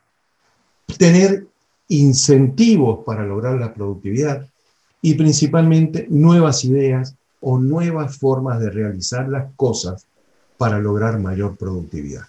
tener 0.98 1.46
incentivos 1.88 3.04
para 3.04 3.24
lograr 3.24 3.58
la 3.58 3.74
productividad 3.74 4.46
y 5.00 5.14
principalmente 5.14 6.06
nuevas 6.08 6.64
ideas 6.64 7.14
o 7.40 7.58
nuevas 7.58 8.16
formas 8.16 8.60
de 8.60 8.70
realizar 8.70 9.28
las 9.28 9.52
cosas 9.56 10.06
para 10.56 10.78
lograr 10.78 11.18
mayor 11.18 11.56
productividad. 11.56 12.22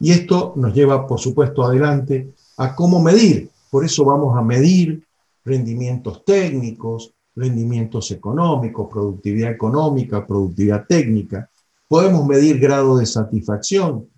Y 0.00 0.10
esto 0.10 0.54
nos 0.56 0.74
lleva, 0.74 1.06
por 1.06 1.20
supuesto, 1.20 1.62
adelante 1.62 2.32
a 2.56 2.74
cómo 2.74 3.00
medir. 3.00 3.50
Por 3.70 3.84
eso 3.84 4.04
vamos 4.04 4.36
a 4.36 4.42
medir 4.42 5.04
rendimientos 5.44 6.24
técnicos, 6.24 7.12
rendimientos 7.34 8.10
económicos, 8.10 8.88
productividad 8.90 9.50
económica, 9.50 10.26
productividad 10.26 10.86
técnica. 10.86 11.48
Podemos 11.88 12.26
medir 12.26 12.58
grado 12.58 12.98
de 12.98 13.06
satisfacción 13.06 14.08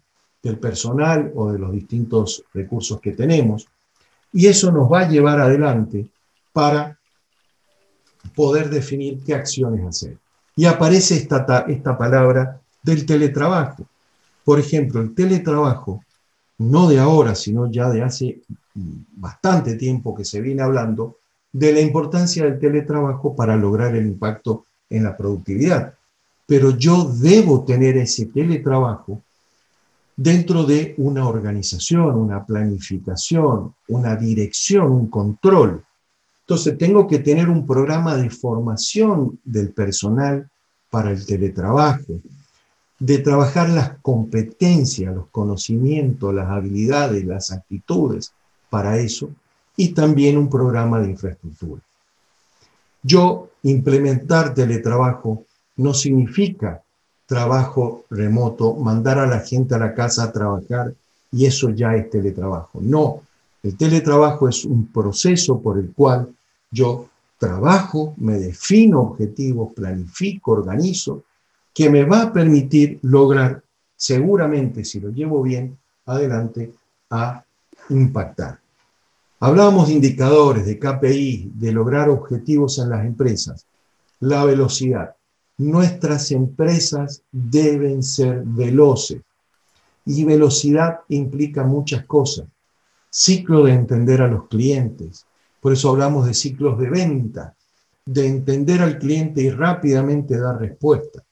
del 0.43 0.59
personal 0.59 1.33
o 1.35 1.53
de 1.53 1.59
los 1.59 1.73
distintos 1.73 2.45
recursos 2.53 3.01
que 3.01 3.13
tenemos. 3.13 3.67
Y 4.33 4.47
eso 4.47 4.71
nos 4.71 4.91
va 4.93 5.01
a 5.01 5.09
llevar 5.09 5.41
adelante 5.41 6.07
para 6.53 6.99
poder 8.35 8.69
definir 8.69 9.21
qué 9.25 9.35
acciones 9.35 9.87
hacer. 9.87 10.19
Y 10.57 10.67
aparece 10.67 11.17
esta, 11.17 11.65
esta 11.69 11.97
palabra 11.97 12.61
del 12.83 13.07
teletrabajo. 13.07 13.87
Por 14.45 14.61
ejemplo, 14.61 15.01
el 15.01 15.15
teletrabajo, 15.15 16.05
no 16.59 16.89
de 16.89 16.99
ahora, 16.99 17.35
sino 17.35 17.71
ya 17.71 17.89
de 17.91 18.03
hace 18.03 18.43
bastante 18.75 19.77
tiempo 19.77 20.15
que 20.15 20.25
se 20.25 20.41
viene 20.41 20.63
hablando, 20.63 21.19
de 21.53 21.73
la 21.73 21.81
importancia 21.81 22.45
del 22.45 22.59
teletrabajo 22.59 23.37
para 23.37 23.57
lograr 23.57 23.95
el 23.95 24.07
impacto 24.07 24.67
en 24.91 25.05
la 25.05 25.17
productividad. 25.17 25.95
Pero 26.47 26.71
yo 26.77 27.05
debo 27.05 27.65
tener 27.65 27.97
ese 27.97 28.27
teletrabajo 28.27 29.23
dentro 30.17 30.65
de 30.65 30.95
una 30.99 31.29
organización, 31.29 32.17
una 32.17 32.45
planificación, 32.45 33.75
una 33.89 34.17
dirección, 34.17 34.91
un 34.91 35.07
control. 35.07 35.85
Entonces 36.41 36.77
tengo 36.77 37.07
que 37.07 37.21
tener 37.21 37.49
un 37.49 37.67
programa 37.67 38.17
de 38.17 38.31
formación 38.31 39.39
del 39.45 39.71
personal 39.71 40.51
para 40.91 41.13
el 41.13 41.25
teletrabajo, 41.25 42.21
de 42.99 43.19
trabajar 43.19 43.69
las 43.71 43.99
competencias, 44.03 45.15
los 45.15 45.29
conocimientos, 45.29 46.35
las 46.35 46.51
habilidades, 46.51 47.25
las 47.25 47.51
actitudes 47.53 48.33
para 48.75 48.99
eso, 48.99 49.31
y 49.77 49.91
también 49.95 50.37
un 50.37 50.51
programa 50.51 50.99
de 50.99 51.09
infraestructura. 51.09 51.81
Yo 53.05 53.51
implementar 53.63 54.53
teletrabajo 54.53 55.45
no 55.77 55.95
significa 55.95 56.83
trabajo 57.25 58.05
remoto, 58.11 58.75
mandar 58.75 59.21
a 59.21 59.29
la 59.29 59.39
gente 59.39 59.77
a 59.77 59.79
la 59.79 59.95
casa 59.95 60.25
a 60.25 60.33
trabajar 60.33 60.93
y 61.31 61.47
eso 61.47 61.71
ya 61.71 61.95
es 61.95 62.11
teletrabajo. 62.11 62.81
No, 62.83 63.23
el 63.63 63.77
teletrabajo 63.77 64.49
es 64.49 64.65
un 64.65 64.89
proceso 64.89 65.61
por 65.61 65.79
el 65.79 65.93
cual 65.93 66.35
yo 66.69 67.07
trabajo, 67.39 68.15
me 68.17 68.41
defino 68.41 69.03
objetivos, 69.03 69.73
planifico, 69.73 70.51
organizo, 70.51 71.23
que 71.73 71.89
me 71.89 72.03
va 72.03 72.23
a 72.23 72.33
permitir 72.33 72.99
lograr, 73.03 73.63
seguramente 73.95 74.85
si 74.85 74.99
lo 74.99 75.11
llevo 75.11 75.43
bien 75.43 75.79
adelante, 76.07 76.73
a 77.11 77.45
impactar. 77.91 78.64
Hablábamos 79.41 79.89
de 79.89 79.95
indicadores, 79.95 80.65
de 80.65 80.79
KPI, 80.79 81.53
de 81.55 81.73
lograr 81.73 82.09
objetivos 82.09 82.79
en 82.79 82.91
las 82.91 83.05
empresas. 83.05 83.67
La 84.21 84.45
velocidad. 84.45 85.17
Nuestras 85.59 86.31
empresas 86.31 87.23
deben 87.31 88.03
ser 88.03 88.43
veloces. 88.45 89.23
Y 90.07 90.25
velocidad 90.25 91.01
implica 91.09 91.65
muchas 91.65 92.07
cosas. 92.07 92.47
Ciclo 93.11 93.65
de 93.65 93.73
entender 93.73 94.23
a 94.23 94.29
los 94.29 94.49
clientes. 94.49 95.27
Por 95.61 95.73
eso 95.73 95.91
hablamos 95.91 96.27
de 96.27 96.35
ciclos 96.35 96.79
de 96.79 96.91
venta, 96.91 97.55
de 98.05 98.27
entender 98.27 98.83
al 98.83 98.99
cliente 98.99 99.43
y 99.43 99.51
rápidamente 99.51 100.39
dar 100.39 100.61
respuesta. 100.61 101.23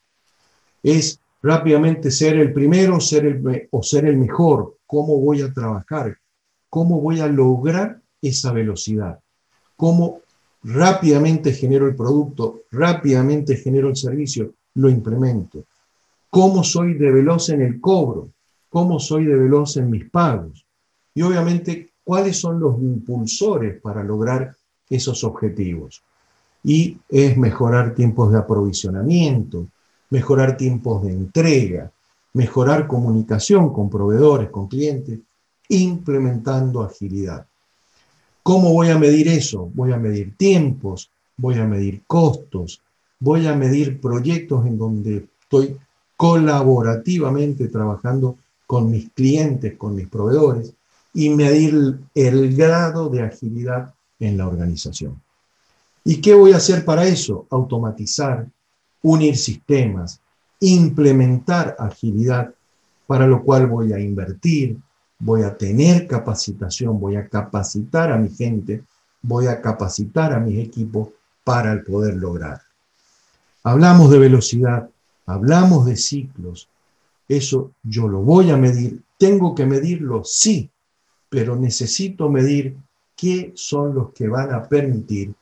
Es 0.82 1.20
rápidamente 1.42 2.10
ser 2.10 2.36
el 2.36 2.52
primero 2.52 3.00
ser 3.00 3.26
el, 3.26 3.68
o 3.70 3.82
ser 3.82 4.06
el 4.06 4.16
mejor. 4.16 4.76
¿Cómo 4.86 5.18
voy 5.18 5.42
a 5.42 5.52
trabajar? 5.52 6.16
¿Cómo 6.74 7.02
voy 7.02 7.20
a 7.20 7.26
lograr 7.26 8.00
esa 8.22 8.50
velocidad? 8.50 9.20
¿Cómo 9.76 10.22
rápidamente 10.64 11.52
genero 11.52 11.86
el 11.86 11.94
producto, 11.94 12.62
rápidamente 12.70 13.56
genero 13.56 13.88
el 13.88 13.96
servicio, 13.96 14.54
lo 14.74 14.88
implemento. 14.88 15.64
¿Cómo 16.30 16.64
soy 16.64 16.94
de 16.94 17.10
veloz 17.10 17.50
en 17.50 17.62
el 17.62 17.80
cobro? 17.80 18.30
¿Cómo 18.70 18.98
soy 18.98 19.26
de 19.26 19.36
veloz 19.36 19.76
en 19.76 19.90
mis 19.90 20.08
pagos? 20.08 20.64
Y 21.14 21.22
obviamente, 21.22 21.90
¿cuáles 22.02 22.38
son 22.38 22.58
los 22.58 22.80
impulsores 22.80 23.80
para 23.80 24.02
lograr 24.02 24.54
esos 24.88 25.24
objetivos? 25.24 26.02
Y 26.64 26.96
es 27.08 27.36
mejorar 27.36 27.94
tiempos 27.94 28.32
de 28.32 28.38
aprovisionamiento, 28.38 29.66
mejorar 30.08 30.56
tiempos 30.56 31.02
de 31.02 31.10
entrega, 31.10 31.90
mejorar 32.32 32.86
comunicación 32.86 33.72
con 33.74 33.90
proveedores, 33.90 34.48
con 34.48 34.68
clientes, 34.68 35.18
implementando 35.68 36.82
agilidad. 36.82 37.46
¿Cómo 38.42 38.72
voy 38.72 38.90
a 38.90 38.98
medir 38.98 39.28
eso? 39.28 39.70
Voy 39.74 39.92
a 39.92 39.96
medir 39.96 40.36
tiempos, 40.36 41.10
voy 41.36 41.58
a 41.58 41.64
medir 41.64 42.02
costos, 42.06 42.82
voy 43.20 43.46
a 43.46 43.54
medir 43.54 44.00
proyectos 44.00 44.66
en 44.66 44.78
donde 44.78 45.28
estoy 45.42 45.76
colaborativamente 46.16 47.68
trabajando 47.68 48.36
con 48.66 48.90
mis 48.90 49.10
clientes, 49.10 49.76
con 49.76 49.94
mis 49.94 50.08
proveedores 50.08 50.72
y 51.14 51.28
medir 51.28 51.98
el 52.14 52.56
grado 52.56 53.08
de 53.08 53.22
agilidad 53.22 53.94
en 54.18 54.38
la 54.38 54.48
organización. 54.48 55.20
¿Y 56.04 56.20
qué 56.20 56.34
voy 56.34 56.52
a 56.52 56.56
hacer 56.56 56.84
para 56.84 57.06
eso? 57.06 57.46
Automatizar, 57.50 58.46
unir 59.02 59.36
sistemas, 59.36 60.20
implementar 60.60 61.76
agilidad, 61.78 62.54
para 63.06 63.26
lo 63.26 63.42
cual 63.42 63.66
voy 63.66 63.92
a 63.92 64.00
invertir, 64.00 64.78
voy 65.24 65.42
a 65.42 65.56
tener 65.56 66.08
capacitación, 66.08 66.98
voy 66.98 67.14
a 67.14 67.28
capacitar 67.28 68.10
a 68.10 68.18
mi 68.18 68.28
gente, 68.28 68.82
voy 69.22 69.46
a 69.46 69.60
capacitar 69.60 70.32
a 70.32 70.40
mis 70.40 70.58
equipos 70.58 71.10
para 71.44 71.72
el 71.72 71.84
poder 71.84 72.16
lograr. 72.16 72.60
Hablamos 73.62 74.10
de 74.10 74.18
velocidad, 74.18 74.90
hablamos 75.26 75.86
de 75.86 75.96
ciclos, 75.96 76.68
eso 77.28 77.70
yo 77.84 78.08
lo 78.08 78.22
voy 78.22 78.50
a 78.50 78.56
medir, 78.56 79.00
tengo 79.16 79.54
que 79.54 79.64
medirlo, 79.64 80.24
sí, 80.24 80.68
pero 81.28 81.54
necesito 81.54 82.28
medir 82.28 82.76
qué 83.14 83.52
son 83.54 83.94
los 83.94 84.12
que 84.12 84.26
van 84.26 84.52
a 84.52 84.68
permitir, 84.68 85.32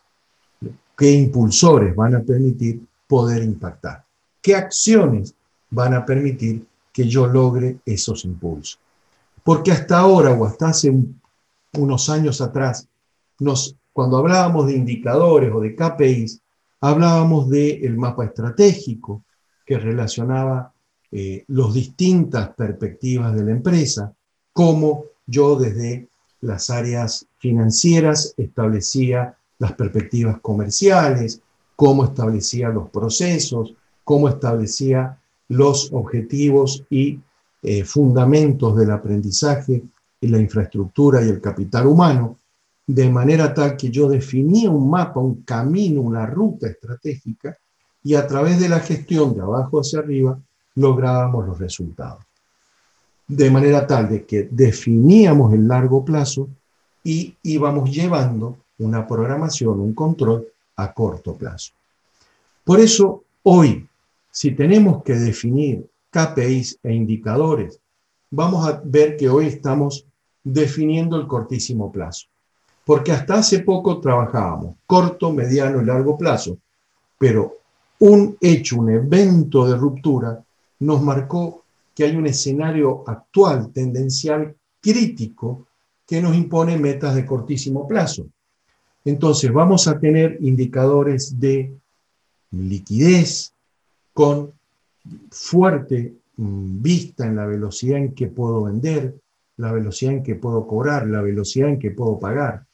qué 0.95 1.11
impulsores 1.11 1.97
van 1.97 2.17
a 2.17 2.21
permitir 2.21 2.83
poder 3.09 3.43
impactar, 3.43 4.05
qué 4.43 4.55
acciones 4.55 5.35
van 5.71 5.95
a 5.95 6.05
permitir 6.05 6.67
que 6.93 7.09
yo 7.09 7.27
logre 7.27 7.79
esos 7.87 8.27
impulsos. 8.27 8.79
Porque 9.45 9.73
hasta 9.73 9.99
ahora 9.99 10.33
o 10.33 10.45
hasta 10.45 10.69
hace 10.69 10.93
unos 11.73 12.09
años 12.09 12.41
atrás, 12.41 12.89
cuando 13.93 14.19
hablábamos 14.19 14.67
de 14.67 14.77
indicadores 14.77 15.53
o 15.53 15.61
de 15.61 15.75
KPIs, 15.75 16.41
hablábamos 16.81 17.49
del 17.49 17.97
mapa 17.97 18.25
estratégico 18.25 19.25
que 19.65 19.79
relacionaba 19.79 20.73
eh, 21.13 21.45
las 21.49 21.75
distintas 21.75 22.51
perspectivas 22.51 23.35
de 23.35 23.45
la 23.45 23.51
empresa, 23.53 24.13
como 24.53 25.05
yo 25.27 25.57
desde 25.57 26.09
las 26.41 26.71
áreas 26.71 27.27
financieras 27.39 28.35
establecía 28.37 29.37
las 29.59 29.73
perspectivas 29.73 30.41
comerciales, 30.41 31.43
cómo 31.77 32.05
establecía 32.05 32.69
los 32.69 32.89
procesos, 32.91 33.75
cómo 34.05 34.29
establecía 34.29 35.19
los 35.49 35.93
objetivos 35.93 36.85
y 36.91 37.21
eh, 37.63 37.85
fundamentos 37.85 38.77
del 38.77 38.91
aprendizaje 38.91 39.83
y 40.21 40.29
la 40.29 40.39
infraestructura 40.39 41.25
y 41.25 41.29
el 41.29 41.41
capital 41.41 41.87
humano, 41.87 42.39
de 42.87 43.09
manera 43.09 43.55
tal 43.55 43.77
que 43.77 43.91
yo 43.91 44.09
definía 44.09 44.71
un 44.71 44.91
mapa, 44.91 45.21
un 45.21 45.43
camino, 45.43 46.01
una 46.01 46.27
ruta 46.27 46.67
estratégica, 46.67 47.57
y 48.03 48.15
a 48.15 48.27
través 48.27 48.59
de 48.59 48.69
la 48.69 48.81
gestión 48.81 49.35
de 49.35 49.43
abajo 49.43 49.81
hacia 49.81 50.01
arriba 50.01 50.39
lográbamos 50.75 51.47
los 51.47 51.59
resultados. 51.59 52.25
De 53.29 53.51
manera 53.51 53.87
tal 53.87 54.09
de 54.09 54.25
que 54.25 54.49
definíamos 54.51 55.53
el 55.53 55.69
largo 55.69 56.05
plazo 56.05 56.49
y 57.05 57.37
íbamos 57.43 57.91
llevando 57.91 58.57
una 58.79 59.07
programación, 59.07 59.81
un 59.81 59.95
control 59.95 60.49
a 60.77 60.93
corto 60.93 61.37
plazo. 61.37 61.73
Por 62.65 62.81
eso, 62.81 63.23
hoy, 63.43 63.87
si 64.31 64.53
tenemos 64.53 65.03
que 65.03 65.15
definir 65.15 65.87
KPIs 66.11 66.81
e 66.83 66.93
indicadores, 66.93 67.81
vamos 68.31 68.67
a 68.67 68.81
ver 68.85 69.17
que 69.17 69.29
hoy 69.29 69.47
estamos 69.47 70.07
definiendo 70.43 71.17
el 71.17 71.27
cortísimo 71.27 71.91
plazo. 71.91 72.27
Porque 72.85 73.13
hasta 73.13 73.35
hace 73.35 73.61
poco 73.61 74.01
trabajábamos 74.01 74.77
corto, 74.87 75.33
mediano 75.33 75.81
y 75.81 75.85
largo 75.85 76.19
plazo, 76.19 76.59
pero 77.19 77.59
un 78.01 78.37
hecho, 78.41 78.79
un 78.79 78.91
evento 78.91 79.67
de 79.69 79.77
ruptura 79.77 80.43
nos 80.81 81.03
marcó 81.03 81.65
que 81.95 82.05
hay 82.05 82.17
un 82.17 82.27
escenario 82.27 83.05
actual, 83.07 83.71
tendencial, 83.73 84.57
crítico, 84.81 85.67
que 86.07 86.21
nos 86.21 86.35
impone 86.35 86.77
metas 86.79 87.15
de 87.15 87.27
cortísimo 87.27 87.87
plazo. 87.87 88.27
Entonces 89.05 89.53
vamos 89.53 89.87
a 89.87 89.99
tener 89.99 90.39
indicadores 90.41 91.39
de 91.39 91.73
liquidez 92.51 93.53
con 94.13 94.53
fuerte 95.31 96.15
mm, 96.37 96.83
vista 96.83 97.27
en 97.27 97.37
la 97.37 97.47
velocidad 97.47 97.99
en 97.99 98.15
que 98.15 98.27
puedo 98.29 98.65
vender, 98.65 99.15
la 99.57 99.73
velocidad 99.73 100.15
en 100.15 100.23
que 100.23 100.35
puedo 100.35 100.67
cobrar, 100.67 101.07
la 101.07 101.21
velocidad 101.21 101.69
en 101.69 101.79
que 101.79 101.91
puedo 101.91 102.19
pagar. 102.19 102.65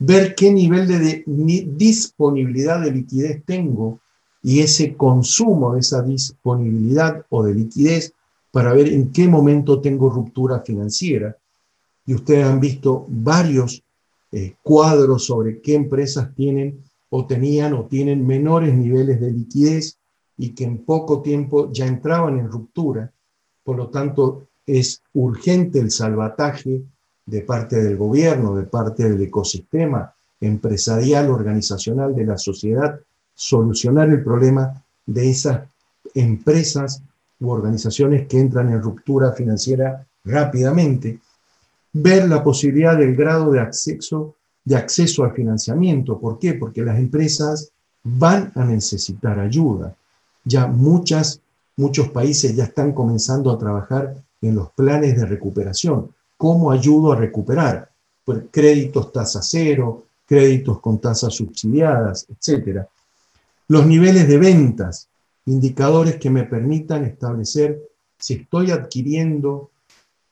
Ver 0.00 0.34
qué 0.34 0.52
nivel 0.52 0.86
de, 0.86 1.24
disponibilidad 1.26 2.80
de 2.80 2.92
liquidez 2.92 3.42
tengo 3.44 4.00
y 4.42 4.60
ese 4.60 4.94
consumo 4.94 5.74
de 5.74 5.80
esa 5.80 6.02
disponibilidad 6.02 7.24
o 7.30 7.42
de 7.42 7.54
liquidez 7.54 8.12
para 8.50 8.72
ver 8.72 8.88
en 8.88 9.12
qué 9.12 9.28
momento 9.28 9.80
tengo 9.80 10.08
ruptura 10.08 10.60
financiera. 10.60 11.36
Y 12.06 12.14
ustedes 12.14 12.46
han 12.46 12.60
visto 12.60 13.04
varios 13.08 13.82
eh, 14.32 14.54
cuadros 14.62 15.26
sobre 15.26 15.60
qué 15.60 15.74
empresas 15.74 16.34
tienen 16.34 16.80
o 17.10 17.26
tenían 17.26 17.74
o 17.74 17.86
tienen 17.86 18.26
menores 18.26 18.74
niveles 18.74 19.20
de 19.20 19.32
liquidez 19.32 19.98
y 20.38 20.50
que 20.50 20.64
en 20.64 20.78
poco 20.78 21.20
tiempo 21.20 21.70
ya 21.72 21.86
entraban 21.86 22.38
en 22.38 22.50
ruptura. 22.50 23.10
Por 23.64 23.76
lo 23.76 23.88
tanto, 23.88 24.46
es 24.64 25.02
urgente 25.14 25.80
el 25.80 25.90
salvataje 25.90 26.82
de 27.26 27.42
parte 27.42 27.82
del 27.82 27.96
gobierno, 27.96 28.54
de 28.54 28.62
parte 28.62 29.08
del 29.08 29.20
ecosistema 29.20 30.14
empresarial, 30.40 31.28
organizacional 31.30 32.14
de 32.14 32.24
la 32.24 32.38
sociedad, 32.38 32.98
solucionar 33.34 34.08
el 34.08 34.22
problema 34.22 34.82
de 35.04 35.30
esas 35.30 35.68
empresas 36.14 37.02
u 37.40 37.50
organizaciones 37.50 38.26
que 38.28 38.38
entran 38.38 38.72
en 38.72 38.80
ruptura 38.80 39.32
financiera 39.32 40.06
rápidamente, 40.24 41.18
ver 41.92 42.28
la 42.28 42.42
posibilidad 42.44 42.96
del 42.96 43.16
grado 43.16 43.50
de 43.50 43.60
acceso, 43.60 44.36
de 44.64 44.76
acceso 44.76 45.24
al 45.24 45.32
financiamiento. 45.32 46.18
¿Por 46.18 46.38
qué? 46.38 46.54
Porque 46.54 46.82
las 46.82 46.98
empresas 46.98 47.72
van 48.04 48.52
a 48.54 48.64
necesitar 48.64 49.38
ayuda 49.40 49.94
ya 50.48 50.66
muchas, 50.66 51.42
muchos 51.76 52.08
países 52.08 52.56
ya 52.56 52.64
están 52.64 52.92
comenzando 52.92 53.50
a 53.50 53.58
trabajar 53.58 54.14
en 54.40 54.54
los 54.54 54.70
planes 54.72 55.16
de 55.16 55.26
recuperación. 55.26 56.10
¿Cómo 56.36 56.70
ayudo 56.70 57.12
a 57.12 57.16
recuperar? 57.16 57.90
Pues 58.24 58.44
créditos 58.50 59.12
tasa 59.12 59.42
cero, 59.42 60.04
créditos 60.26 60.80
con 60.80 60.98
tasas 61.00 61.34
subsidiadas, 61.34 62.26
etc. 62.30 62.86
Los 63.68 63.86
niveles 63.86 64.26
de 64.26 64.38
ventas. 64.38 65.08
indicadores 65.46 66.16
que 66.16 66.28
me 66.28 66.44
permitan 66.44 67.06
establecer 67.06 67.80
si 68.18 68.34
estoy 68.34 68.70
adquiriendo 68.70 69.70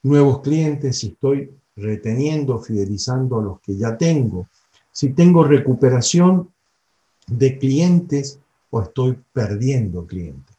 nuevos 0.03 0.43
clientes, 0.43 0.99
si 0.99 1.07
estoy 1.09 1.51
reteniendo, 1.75 2.59
fidelizando 2.59 3.39
a 3.39 3.43
los 3.43 3.61
que 3.61 3.79
ya 3.79 3.97
tengo, 3.97 4.47
si 4.93 5.15
tengo 5.15 5.43
recuperación 5.43 6.51
de 7.27 7.59
clientes 7.59 8.41
o 8.71 8.83
estoy 8.83 9.19
perdiendo 9.33 10.07
clientes. 10.07 10.57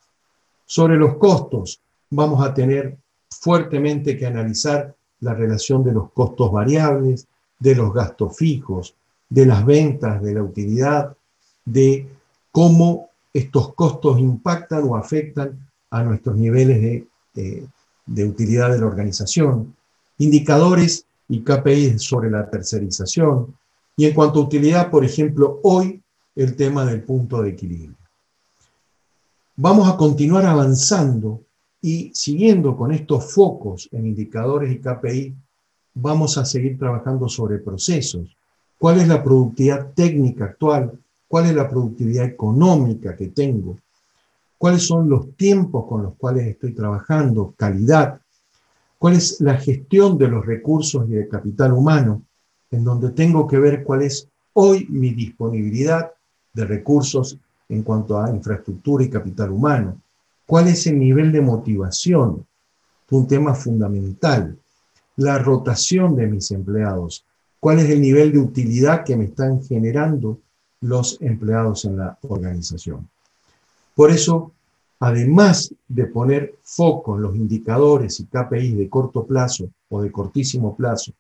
Sobre 0.66 0.98
los 0.98 1.16
costos, 1.16 1.80
vamos 2.10 2.46
a 2.46 2.54
tener 2.54 2.98
fuertemente 3.30 4.18
que 4.18 4.26
analizar 4.26 4.96
la 5.20 5.34
relación 5.34 5.84
de 5.84 5.94
los 5.94 6.12
costos 6.12 6.52
variables, 6.52 7.28
de 7.60 7.76
los 7.76 7.94
gastos 7.94 8.36
fijos, 8.38 8.96
de 9.30 9.46
las 9.46 9.66
ventas, 9.66 10.22
de 10.22 10.34
la 10.34 10.44
utilidad, 10.44 11.16
de 11.66 12.08
cómo 12.52 13.10
estos 13.34 13.74
costos 13.74 14.20
impactan 14.20 14.84
o 14.88 14.96
afectan 14.96 15.60
a 15.90 16.04
nuestros 16.04 16.36
niveles 16.36 17.06
de, 17.34 17.68
de 18.06 18.26
utilidad 18.26 18.72
de 18.72 18.80
la 18.80 18.86
organización, 18.86 19.76
indicadores 20.18 21.06
y 21.30 21.42
KPIs 21.42 22.02
sobre 22.02 22.32
la 22.32 22.50
tercerización, 22.50 23.56
y 23.96 24.06
en 24.06 24.14
cuanto 24.14 24.40
a 24.40 24.44
utilidad, 24.44 24.90
por 24.92 25.04
ejemplo, 25.04 25.60
hoy 25.64 26.02
el 26.38 26.56
tema 26.56 26.86
del 26.86 27.02
punto 27.02 27.42
de 27.42 27.50
equilibrio. 27.50 27.96
Vamos 29.56 29.90
a 29.90 29.98
continuar 29.98 30.46
avanzando 30.46 31.42
y 31.82 32.12
siguiendo 32.14 32.78
con 32.78 32.92
estos 32.92 33.34
focos 33.34 33.90
en 33.92 34.06
indicadores 34.06 34.72
y 34.72 34.80
KPI, 34.80 35.36
vamos 35.96 36.38
a 36.38 36.46
seguir 36.46 36.78
trabajando 36.78 37.28
sobre 37.28 37.58
procesos. 37.58 38.38
¿Cuál 38.78 39.00
es 39.00 39.08
la 39.08 39.24
productividad 39.24 39.94
técnica 39.96 40.46
actual? 40.46 40.92
¿Cuál 41.28 41.48
es 41.48 41.56
la 41.56 41.68
productividad 41.68 42.26
económica 42.26 43.16
que 43.16 43.30
tengo? 43.30 43.80
¿Cuáles 44.60 44.84
son 44.84 45.10
los 45.10 45.36
tiempos 45.36 45.88
con 45.88 46.04
los 46.04 46.14
cuales 46.18 46.46
estoy 46.46 46.74
trabajando? 46.74 47.56
Calidad. 47.58 48.22
¿Cuál 49.00 49.16
es 49.16 49.42
la 49.42 49.58
gestión 49.58 50.20
de 50.20 50.28
los 50.28 50.46
recursos 50.46 51.10
y 51.10 51.14
de 51.14 51.28
capital 51.28 51.74
humano? 51.74 52.22
En 52.70 52.84
donde 52.84 53.10
tengo 53.10 53.48
que 53.48 53.58
ver 53.58 53.84
cuál 53.84 54.04
es 54.04 54.30
hoy 54.54 54.86
mi 54.90 55.16
disponibilidad 55.16 56.12
de 56.58 56.66
recursos 56.66 57.38
en 57.70 57.84
cuanto 57.84 58.20
a 58.20 58.32
infraestructura 58.32 59.04
y 59.04 59.10
capital 59.10 59.52
humano. 59.52 60.02
¿Cuál 60.46 60.68
es 60.68 60.88
el 60.88 60.98
nivel 60.98 61.32
de 61.32 61.42
motivación? 61.42 62.46
Un 63.12 63.28
tema 63.28 63.54
fundamental. 63.54 64.58
La 65.18 65.38
rotación 65.38 66.16
de 66.16 66.28
mis 66.28 66.50
empleados. 66.52 67.24
¿Cuál 67.60 67.80
es 67.80 67.90
el 67.90 68.02
nivel 68.02 68.32
de 68.32 68.40
utilidad 68.40 69.04
que 69.04 69.16
me 69.16 69.26
están 69.26 69.64
generando 69.64 70.40
los 70.82 71.18
empleados 71.22 71.86
en 71.86 71.98
la 71.98 72.18
organización? 72.24 73.08
Por 73.96 74.10
eso, 74.12 74.52
además 75.00 75.74
de 75.88 76.06
poner 76.06 76.56
foco 76.64 77.18
en 77.18 77.22
los 77.22 77.36
indicadores 77.36 78.20
y 78.20 78.26
KPIs 78.26 78.78
de 78.78 78.90
corto 78.90 79.26
plazo 79.26 79.70
o 79.90 80.02
de 80.02 80.12
cortísimo 80.12 80.76
plazo, 80.76 81.14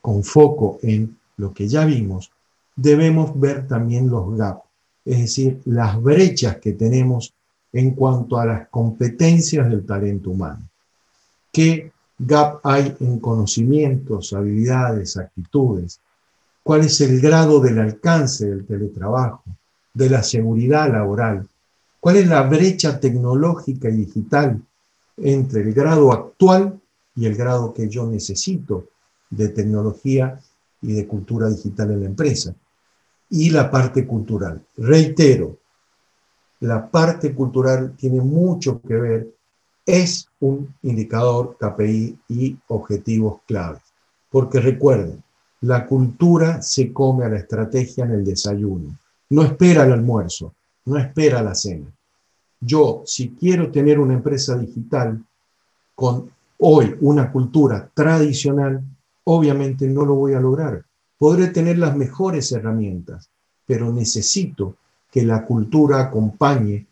con 0.00 0.22
foco 0.22 0.78
en 0.82 1.16
lo 1.38 1.52
que 1.52 1.66
ya 1.66 1.84
vimos, 1.84 2.30
debemos 2.76 3.38
ver 3.38 3.66
también 3.66 4.08
los 4.08 4.36
gaps 4.36 4.65
es 5.06 5.18
decir, 5.18 5.60
las 5.64 6.02
brechas 6.02 6.56
que 6.56 6.72
tenemos 6.72 7.32
en 7.72 7.92
cuanto 7.92 8.38
a 8.38 8.44
las 8.44 8.68
competencias 8.68 9.70
del 9.70 9.86
talento 9.86 10.30
humano. 10.30 10.68
¿Qué 11.52 11.92
gap 12.18 12.60
hay 12.64 12.94
en 13.00 13.20
conocimientos, 13.20 14.32
habilidades, 14.32 15.16
actitudes? 15.16 16.00
¿Cuál 16.62 16.80
es 16.80 17.00
el 17.00 17.20
grado 17.20 17.60
del 17.60 17.78
alcance 17.78 18.46
del 18.46 18.66
teletrabajo, 18.66 19.44
de 19.94 20.10
la 20.10 20.24
seguridad 20.24 20.90
laboral? 20.90 21.46
¿Cuál 22.00 22.16
es 22.16 22.26
la 22.26 22.42
brecha 22.42 22.98
tecnológica 22.98 23.88
y 23.88 23.98
digital 23.98 24.60
entre 25.18 25.60
el 25.62 25.72
grado 25.72 26.12
actual 26.12 26.80
y 27.14 27.26
el 27.26 27.36
grado 27.36 27.72
que 27.72 27.88
yo 27.88 28.06
necesito 28.06 28.88
de 29.30 29.50
tecnología 29.50 30.40
y 30.82 30.94
de 30.94 31.06
cultura 31.06 31.48
digital 31.48 31.92
en 31.92 32.00
la 32.00 32.06
empresa? 32.06 32.54
Y 33.28 33.50
la 33.50 33.70
parte 33.70 34.06
cultural. 34.06 34.62
Reitero, 34.76 35.58
la 36.60 36.88
parte 36.90 37.34
cultural 37.34 37.94
tiene 37.96 38.20
mucho 38.20 38.80
que 38.80 38.94
ver, 38.94 39.28
es 39.84 40.28
un 40.40 40.74
indicador 40.82 41.56
KPI 41.58 42.18
y 42.28 42.56
objetivos 42.68 43.40
claves. 43.46 43.82
Porque 44.30 44.60
recuerden, 44.60 45.22
la 45.60 45.86
cultura 45.86 46.62
se 46.62 46.92
come 46.92 47.24
a 47.24 47.28
la 47.28 47.38
estrategia 47.38 48.04
en 48.04 48.12
el 48.12 48.24
desayuno, 48.24 48.96
no 49.30 49.42
espera 49.42 49.84
el 49.84 49.92
almuerzo, 49.92 50.54
no 50.84 50.98
espera 50.98 51.42
la 51.42 51.54
cena. 51.54 51.86
Yo, 52.60 53.02
si 53.04 53.30
quiero 53.30 53.70
tener 53.70 53.98
una 53.98 54.14
empresa 54.14 54.56
digital 54.56 55.22
con 55.94 56.30
hoy 56.58 56.96
una 57.00 57.30
cultura 57.30 57.90
tradicional, 57.92 58.82
obviamente 59.24 59.86
no 59.86 60.04
lo 60.04 60.14
voy 60.14 60.34
a 60.34 60.40
lograr 60.40 60.85
Podré 61.18 61.48
tener 61.48 61.78
las 61.78 61.96
mejores 61.96 62.52
herramientas, 62.52 63.30
pero 63.66 63.92
necesito 63.92 64.76
que 65.10 65.22
la 65.22 65.44
cultura 65.44 66.00
acompañe 66.00 66.86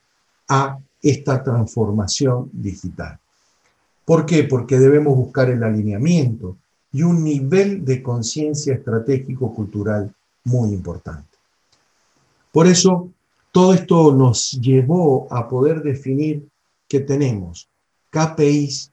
a 0.49 0.79
esta 1.03 1.43
transformación 1.43 2.49
digital. 2.53 3.19
¿Por 4.05 4.27
qué? 4.27 4.45
Porque 4.45 4.79
debemos 4.79 5.17
buscar 5.17 5.51
el 5.51 5.63
alineamiento 5.63 6.57
y 6.93 7.03
un 7.03 7.25
nivel 7.25 7.85
de 7.85 8.03
conciencia 8.03 8.75
estratégico-cultural 8.75 10.15
muy 10.45 10.71
importante. 10.71 11.37
Por 12.53 12.67
eso, 12.67 13.11
todo 13.51 13.75
esto 13.75 14.15
nos 14.15 14.53
llevó 14.53 15.27
a 15.33 15.49
poder 15.49 15.83
definir 15.83 16.47
que 16.89 17.01
tenemos 17.01 17.69
KPIs, 18.11 18.93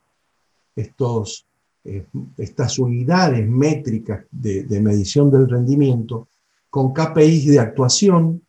estos 0.76 1.46
eh, 1.84 2.06
estas 2.38 2.78
unidades 2.80 3.48
métricas 3.48 4.26
de, 4.32 4.64
de, 4.64 4.82
medición 4.82 5.32
del 5.32 5.50
rendimiento 5.50 6.28
con 6.70 6.94
KPIs 6.94 7.48
de 7.48 7.60
actuación, 7.60 8.42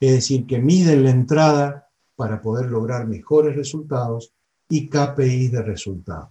es 0.00 0.12
decir, 0.12 0.46
que 0.46 0.58
miden 0.58 1.04
la 1.04 1.10
entrada 1.10 1.88
para 2.16 2.40
poder 2.40 2.66
lograr 2.66 3.06
mejores 3.06 3.56
resultados, 3.56 4.32
y 4.68 4.88
KPIs 4.88 5.52
de 5.52 5.62
resultado. 5.62 6.30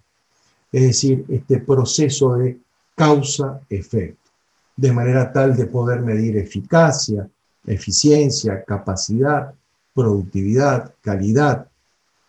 Es 0.71 0.83
decir, 0.83 1.25
este 1.29 1.59
proceso 1.59 2.35
de 2.35 2.59
causa-efecto, 2.95 4.31
de 4.75 4.91
manera 4.91 5.31
tal 5.31 5.55
de 5.55 5.67
poder 5.67 6.01
medir 6.01 6.37
eficacia, 6.37 7.29
eficiencia, 7.65 8.63
capacidad, 8.63 9.53
productividad, 9.93 10.93
calidad, 11.01 11.67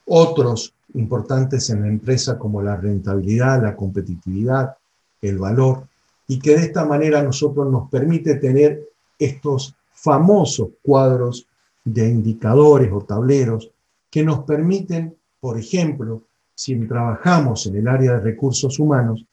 otros 0.06 0.73
importantes 0.94 1.70
en 1.70 1.82
la 1.82 1.88
empresa 1.88 2.38
como 2.38 2.62
la 2.62 2.76
rentabilidad, 2.76 3.62
la 3.62 3.76
competitividad, 3.76 4.76
el 5.20 5.38
valor, 5.38 5.86
y 6.26 6.38
que 6.38 6.56
de 6.56 6.62
esta 6.62 6.84
manera 6.84 7.22
nosotros 7.22 7.70
nos 7.70 7.90
permite 7.90 8.36
tener 8.36 8.88
estos 9.18 9.74
famosos 9.92 10.70
cuadros 10.82 11.46
de 11.84 12.08
indicadores 12.08 12.90
o 12.92 13.02
tableros 13.02 13.70
que 14.10 14.22
nos 14.22 14.40
permiten, 14.40 15.14
por 15.40 15.58
ejemplo, 15.58 16.22
si 16.54 16.76
trabajamos 16.86 17.66
en 17.66 17.76
el 17.76 17.88
área 17.88 18.12
de 18.12 18.20
recursos 18.20 18.78
humanos, 18.78 19.24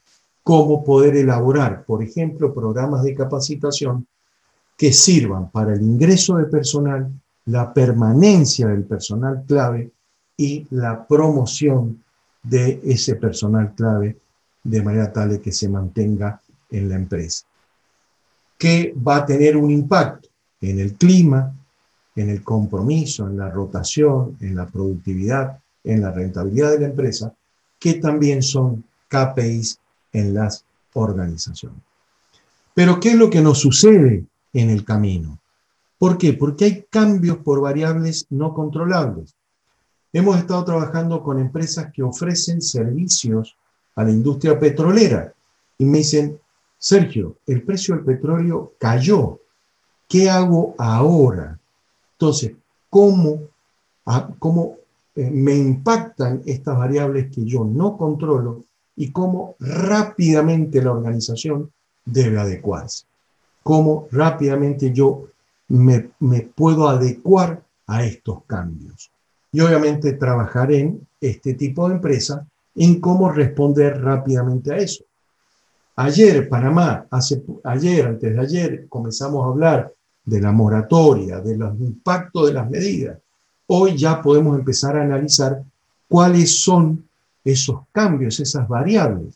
cómo 0.43 0.83
poder 0.83 1.15
elaborar, 1.15 1.85
por 1.85 2.01
ejemplo, 2.01 2.53
programas 2.53 3.03
de 3.03 3.13
capacitación 3.13 4.07
que 4.75 4.91
sirvan 4.91 5.51
para 5.51 5.73
el 5.73 5.81
ingreso 5.81 6.37
de 6.37 6.45
personal, 6.45 7.11
la 7.45 7.71
permanencia 7.73 8.67
del 8.67 8.83
personal 8.83 9.43
clave 9.47 9.91
y 10.37 10.67
la 10.71 11.05
promoción 11.05 12.03
de 12.43 12.81
ese 12.83 13.15
personal 13.15 13.73
clave 13.75 14.17
de 14.63 14.81
manera 14.81 15.11
tal 15.11 15.39
que 15.39 15.51
se 15.51 15.69
mantenga 15.69 16.41
en 16.69 16.89
la 16.89 16.95
empresa. 16.95 17.45
Que 18.57 18.93
va 18.95 19.17
a 19.17 19.25
tener 19.25 19.57
un 19.57 19.71
impacto 19.71 20.29
en 20.61 20.79
el 20.79 20.93
clima, 20.93 21.53
en 22.15 22.29
el 22.29 22.43
compromiso, 22.43 23.27
en 23.27 23.37
la 23.37 23.49
rotación, 23.49 24.37
en 24.39 24.55
la 24.55 24.67
productividad, 24.67 25.59
en 25.83 26.01
la 26.01 26.11
rentabilidad 26.11 26.71
de 26.71 26.79
la 26.79 26.87
empresa, 26.87 27.33
que 27.79 27.95
también 27.95 28.43
son 28.43 28.83
KPIs 29.07 29.79
en 30.13 30.33
las 30.33 30.63
organizaciones. 30.93 31.81
Pero 32.73 32.99
¿qué 32.99 33.09
es 33.09 33.15
lo 33.15 33.29
que 33.29 33.41
nos 33.41 33.59
sucede 33.59 34.25
en 34.53 34.69
el 34.69 34.85
camino? 34.85 35.39
¿Por 35.97 36.17
qué? 36.17 36.33
Porque 36.33 36.65
hay 36.65 36.85
cambios 36.89 37.37
por 37.37 37.61
variables 37.61 38.25
no 38.29 38.53
controlables. 38.53 39.35
Hemos 40.13 40.37
estado 40.37 40.65
trabajando 40.65 41.23
con 41.23 41.39
empresas 41.39 41.91
que 41.93 42.03
ofrecen 42.03 42.61
servicios 42.61 43.55
a 43.95 44.03
la 44.03 44.11
industria 44.11 44.59
petrolera 44.59 45.33
y 45.77 45.85
me 45.85 45.99
dicen, 45.99 46.37
Sergio, 46.77 47.37
el 47.47 47.63
precio 47.63 47.95
del 47.95 48.03
petróleo 48.03 48.73
cayó. 48.77 49.39
¿Qué 50.09 50.29
hago 50.29 50.75
ahora? 50.77 51.57
Entonces, 52.13 52.53
¿cómo, 52.89 53.43
cómo 54.37 54.75
eh, 55.15 55.29
me 55.31 55.55
impactan 55.55 56.41
estas 56.45 56.77
variables 56.77 57.33
que 57.33 57.45
yo 57.45 57.63
no 57.63 57.97
controlo 57.97 58.65
y 58.97 59.11
cómo 59.11 59.55
rápidamente 59.59 60.81
la 60.81 60.91
organización 60.91 61.71
debe 62.03 62.37
adecuarse? 62.37 63.05
¿Cómo 63.63 64.07
rápidamente 64.11 64.91
yo 64.91 65.27
me, 65.69 66.11
me 66.19 66.41
puedo 66.41 66.89
adecuar 66.89 67.63
a 67.87 68.03
estos 68.03 68.43
cambios? 68.45 69.09
Y 69.51 69.59
obviamente 69.59 70.13
trabajar 70.13 70.71
en 70.71 71.07
este 71.19 71.53
tipo 71.55 71.87
de 71.87 71.95
empresa 71.95 72.45
en 72.75 73.01
cómo 73.01 73.29
responder 73.29 74.01
rápidamente 74.01 74.73
a 74.73 74.77
eso. 74.77 75.03
Ayer, 75.95 76.47
Panamá, 76.47 77.05
hace, 77.11 77.43
ayer, 77.63 78.07
antes 78.07 78.33
de 78.33 78.39
ayer, 78.39 78.87
comenzamos 78.87 79.43
a 79.43 79.49
hablar 79.49 79.93
de 80.23 80.41
la 80.41 80.51
moratoria, 80.51 81.41
de 81.41 81.57
los 81.57 81.77
impactos 81.79 82.47
de 82.47 82.53
las 82.53 82.69
medidas. 82.69 83.17
Hoy 83.67 83.97
ya 83.97 84.21
podemos 84.21 84.57
empezar 84.57 84.97
a 84.97 85.01
analizar 85.01 85.61
cuáles 86.07 86.59
son 86.59 87.05
esos 87.43 87.81
cambios, 87.91 88.39
esas 88.39 88.67
variables. 88.67 89.35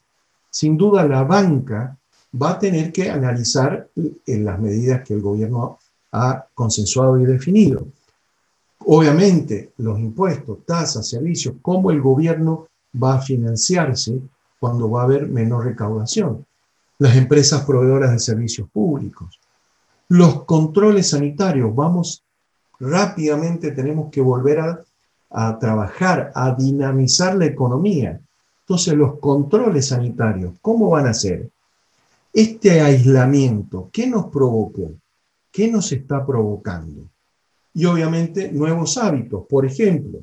Sin 0.49 0.77
duda, 0.77 1.05
la 1.05 1.23
banca 1.23 1.97
va 2.41 2.51
a 2.51 2.59
tener 2.59 2.91
que 2.91 3.09
analizar 3.09 3.89
en 4.25 4.45
las 4.45 4.59
medidas 4.59 5.03
que 5.05 5.13
el 5.13 5.21
gobierno 5.21 5.79
ha 6.11 6.45
consensuado 6.53 7.19
y 7.19 7.25
definido. 7.25 7.87
Obviamente, 8.87 9.71
los 9.77 9.99
impuestos, 9.99 10.59
tasas, 10.65 11.07
servicios, 11.07 11.55
cómo 11.61 11.89
el 11.89 12.01
gobierno 12.01 12.67
va 13.01 13.15
a 13.15 13.21
financiarse 13.21 14.19
cuando 14.59 14.89
va 14.89 15.01
a 15.01 15.05
haber 15.05 15.27
menor 15.27 15.65
recaudación. 15.65 16.45
Las 16.99 17.15
empresas 17.15 17.65
proveedoras 17.65 18.11
de 18.11 18.19
servicios 18.19 18.69
públicos. 18.69 19.39
Los 20.07 20.43
controles 20.43 21.09
sanitarios, 21.09 21.73
vamos 21.73 22.23
rápidamente, 22.79 23.71
tenemos 23.71 24.11
que 24.11 24.21
volver 24.21 24.59
a, 24.59 24.83
a 25.31 25.57
trabajar, 25.57 26.31
a 26.35 26.53
dinamizar 26.53 27.35
la 27.35 27.45
economía. 27.45 28.19
Entonces, 28.61 28.93
los 28.93 29.19
controles 29.19 29.87
sanitarios, 29.87 30.53
¿cómo 30.61 30.91
van 30.91 31.07
a 31.07 31.13
ser? 31.13 31.49
Este 32.31 32.81
aislamiento, 32.81 33.89
¿qué 33.91 34.05
nos 34.05 34.27
provocó? 34.27 34.91
¿Qué 35.51 35.71
nos 35.71 35.91
está 35.91 36.23
provocando? 36.23 37.09
Y 37.75 37.85
obviamente 37.85 38.51
nuevos 38.51 38.97
hábitos. 38.97 39.45
Por 39.47 39.65
ejemplo, 39.65 40.19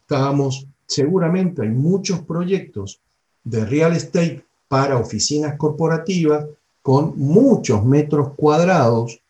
estábamos, 0.00 0.66
seguramente 0.86 1.62
hay 1.62 1.68
muchos 1.68 2.20
proyectos 2.22 2.98
de 3.44 3.64
real 3.64 3.94
estate 3.94 4.44
para 4.66 4.98
oficinas 4.98 5.56
corporativas 5.56 6.46
con 6.82 7.16
muchos 7.16 7.84
metros 7.84 8.32
cuadrados 8.36 9.20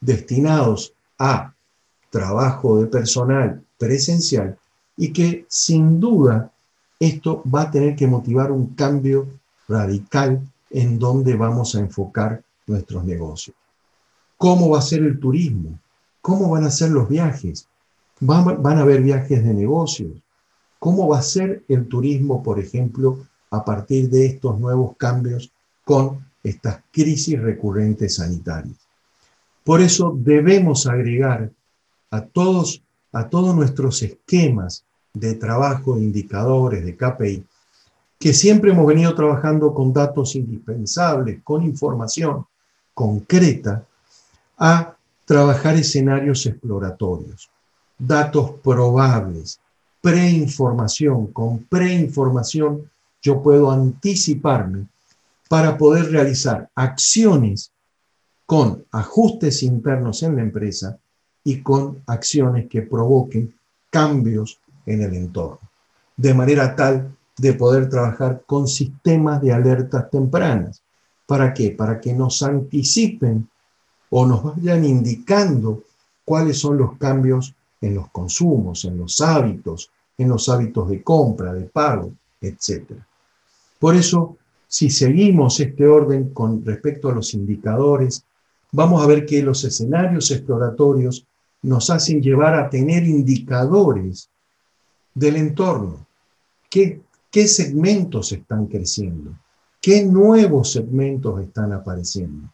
destinados 0.00 0.94
a 1.18 1.52
trabajo 2.10 2.80
de 2.80 2.86
personal 2.86 3.62
presencial 3.76 4.56
y 4.96 5.12
que 5.12 5.44
sin 5.48 6.00
duda 6.00 6.50
esto 6.98 7.42
va 7.52 7.62
a 7.62 7.70
tener 7.70 7.94
que 7.94 8.06
motivar 8.06 8.50
un 8.50 8.74
cambio 8.74 9.26
radical 9.68 10.40
en 10.70 10.98
dónde 10.98 11.36
vamos 11.36 11.74
a 11.74 11.80
enfocar 11.80 12.42
nuestros 12.66 13.04
negocios. 13.04 13.56
¿Cómo 14.36 14.70
va 14.70 14.78
a 14.78 14.82
ser 14.82 15.02
el 15.02 15.18
turismo? 15.18 15.78
¿Cómo 16.26 16.50
van 16.50 16.64
a 16.64 16.72
ser 16.72 16.90
los 16.90 17.08
viajes? 17.08 17.68
¿Van, 18.18 18.78
a 18.78 18.80
haber 18.80 19.00
viajes 19.00 19.44
de 19.44 19.54
negocios? 19.54 20.10
¿Cómo 20.80 21.06
va 21.06 21.20
a 21.20 21.22
ser 21.22 21.62
el 21.68 21.86
turismo, 21.86 22.42
por 22.42 22.58
ejemplo, 22.58 23.28
a 23.48 23.64
partir 23.64 24.10
de 24.10 24.26
estos 24.26 24.58
nuevos 24.58 24.96
cambios 24.96 25.52
con 25.84 26.26
estas 26.42 26.80
crisis 26.90 27.40
recurrentes 27.40 28.16
sanitarias? 28.16 28.76
Por 29.62 29.80
eso 29.80 30.16
debemos 30.18 30.88
agregar 30.88 31.52
a 32.10 32.20
todos, 32.22 32.82
a 33.12 33.28
todos 33.28 33.54
nuestros 33.54 34.02
esquemas 34.02 34.84
de 35.14 35.34
trabajo, 35.34 35.96
indicadores, 35.96 36.84
de 36.84 36.96
KPI, 36.96 37.44
que 38.18 38.32
siempre 38.32 38.72
hemos 38.72 38.88
venido 38.88 39.14
trabajando 39.14 39.72
con 39.72 39.92
datos 39.92 40.34
indispensables, 40.34 41.40
con 41.44 41.62
información 41.62 42.44
concreta, 42.94 43.86
a 44.58 44.95
trabajar 45.26 45.74
escenarios 45.74 46.46
exploratorios, 46.46 47.50
datos 47.98 48.52
probables, 48.62 49.60
preinformación. 50.00 51.26
Con 51.32 51.64
preinformación 51.64 52.88
yo 53.20 53.42
puedo 53.42 53.70
anticiparme 53.70 54.86
para 55.48 55.76
poder 55.76 56.10
realizar 56.10 56.70
acciones 56.74 57.72
con 58.46 58.84
ajustes 58.92 59.64
internos 59.64 60.22
en 60.22 60.36
la 60.36 60.42
empresa 60.42 60.96
y 61.42 61.60
con 61.60 62.02
acciones 62.06 62.68
que 62.68 62.82
provoquen 62.82 63.52
cambios 63.90 64.60
en 64.86 65.02
el 65.02 65.14
entorno, 65.14 65.58
de 66.16 66.34
manera 66.34 66.76
tal 66.76 67.16
de 67.36 67.52
poder 67.54 67.88
trabajar 67.88 68.42
con 68.46 68.68
sistemas 68.68 69.42
de 69.42 69.52
alertas 69.52 70.08
tempranas. 70.10 70.82
¿Para 71.26 71.52
qué? 71.52 71.72
Para 71.72 72.00
que 72.00 72.12
nos 72.12 72.42
anticipen 72.42 73.48
o 74.10 74.26
nos 74.26 74.42
vayan 74.42 74.84
indicando 74.84 75.82
cuáles 76.24 76.58
son 76.58 76.78
los 76.78 76.96
cambios 76.98 77.54
en 77.80 77.94
los 77.94 78.08
consumos, 78.10 78.84
en 78.84 78.98
los 78.98 79.20
hábitos, 79.20 79.90
en 80.18 80.28
los 80.28 80.48
hábitos 80.48 80.88
de 80.88 81.02
compra, 81.02 81.52
de 81.52 81.64
pago, 81.64 82.12
etc. 82.40 82.92
Por 83.78 83.94
eso, 83.94 84.36
si 84.66 84.90
seguimos 84.90 85.60
este 85.60 85.86
orden 85.86 86.30
con 86.30 86.64
respecto 86.64 87.08
a 87.08 87.14
los 87.14 87.34
indicadores, 87.34 88.24
vamos 88.72 89.02
a 89.02 89.06
ver 89.06 89.26
que 89.26 89.42
los 89.42 89.64
escenarios 89.64 90.30
exploratorios 90.30 91.26
nos 91.62 91.90
hacen 91.90 92.20
llevar 92.22 92.54
a 92.54 92.70
tener 92.70 93.04
indicadores 93.04 94.28
del 95.14 95.36
entorno. 95.36 96.06
¿Qué, 96.70 97.00
qué 97.30 97.46
segmentos 97.46 98.32
están 98.32 98.66
creciendo? 98.66 99.32
¿Qué 99.80 100.04
nuevos 100.04 100.72
segmentos 100.72 101.40
están 101.40 101.72
apareciendo? 101.72 102.48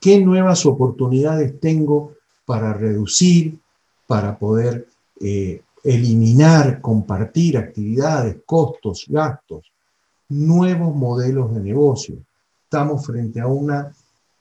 ¿Qué 0.00 0.18
nuevas 0.18 0.64
oportunidades 0.64 1.60
tengo 1.60 2.14
para 2.46 2.72
reducir, 2.72 3.58
para 4.06 4.38
poder 4.38 4.88
eh, 5.20 5.62
eliminar, 5.84 6.80
compartir 6.80 7.58
actividades, 7.58 8.38
costos, 8.46 9.04
gastos? 9.08 9.70
Nuevos 10.30 10.96
modelos 10.96 11.54
de 11.54 11.60
negocio. 11.60 12.16
Estamos 12.64 13.04
frente 13.04 13.40
a, 13.40 13.46
una, 13.46 13.92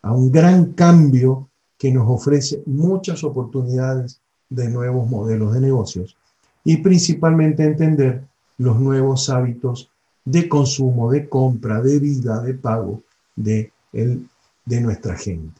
a 0.01 0.13
un 0.13 0.31
gran 0.31 0.73
cambio 0.73 1.49
que 1.77 1.91
nos 1.91 2.09
ofrece 2.09 2.63
muchas 2.65 3.23
oportunidades 3.25 4.21
de 4.49 4.69
nuevos 4.69 5.09
modelos 5.09 5.53
de 5.53 5.61
negocios 5.61 6.15
y 6.63 6.77
principalmente 6.77 7.63
entender 7.63 8.23
los 8.57 8.79
nuevos 8.79 9.29
hábitos 9.29 9.89
de 10.23 10.47
consumo, 10.47 11.11
de 11.11 11.27
compra, 11.27 11.81
de 11.81 11.99
vida, 11.99 12.41
de 12.41 12.53
pago 12.53 13.01
de 13.35 13.71
el 13.93 14.27
de 14.69 14.79
nuestra 14.79 15.15
gente. 15.17 15.59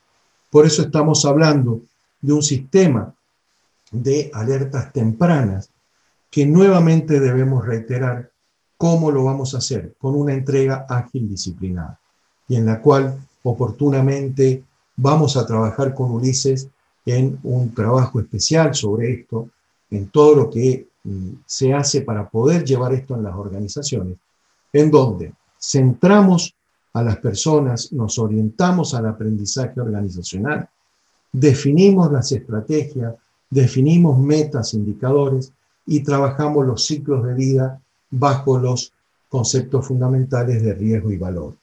Por 0.51 0.67
eso 0.67 0.83
estamos 0.83 1.25
hablando 1.25 1.81
de 2.21 2.31
un 2.31 2.43
sistema 2.43 3.13
de 3.91 4.29
alertas 4.33 4.93
tempranas 4.93 5.71
que 6.29 6.45
nuevamente 6.45 7.19
debemos 7.19 7.65
reiterar 7.65 8.29
cómo 8.77 9.09
lo 9.11 9.23
vamos 9.23 9.55
a 9.55 9.57
hacer 9.57 9.95
con 9.97 10.15
una 10.15 10.33
entrega 10.33 10.85
ágil 10.87 11.27
disciplinada 11.27 11.99
y 12.47 12.55
en 12.55 12.67
la 12.67 12.81
cual 12.81 13.19
oportunamente 13.41 14.63
vamos 14.95 15.35
a 15.37 15.45
trabajar 15.45 15.95
con 15.95 16.11
Ulises 16.11 16.67
en 17.03 17.39
un 17.41 17.73
trabajo 17.73 18.19
especial 18.19 18.75
sobre 18.75 19.11
esto, 19.11 19.49
en 19.89 20.09
todo 20.09 20.35
lo 20.35 20.49
que 20.51 20.87
mm, 21.03 21.29
se 21.47 21.73
hace 21.73 22.01
para 22.01 22.29
poder 22.29 22.63
llevar 22.63 22.93
esto 22.93 23.15
en 23.15 23.23
las 23.23 23.35
organizaciones, 23.35 24.17
en 24.71 24.91
donde 24.91 25.33
centramos 25.59 26.53
a 26.93 27.03
las 27.03 27.17
personas, 27.17 27.91
nos 27.93 28.17
orientamos 28.17 28.93
al 28.93 29.05
aprendizaje 29.05 29.79
organizacional, 29.79 30.67
definimos 31.31 32.11
las 32.11 32.31
estrategias, 32.31 33.15
definimos 33.49 34.17
metas, 34.17 34.73
indicadores 34.73 35.51
y 35.85 36.01
trabajamos 36.01 36.65
los 36.65 36.85
ciclos 36.85 37.23
de 37.25 37.33
vida 37.33 37.81
bajo 38.09 38.57
los 38.57 38.93
conceptos 39.27 39.87
fundamentales 39.87 40.63
de 40.63 40.73
riesgo 40.73 41.11
y 41.11 41.17
valor, 41.17 41.55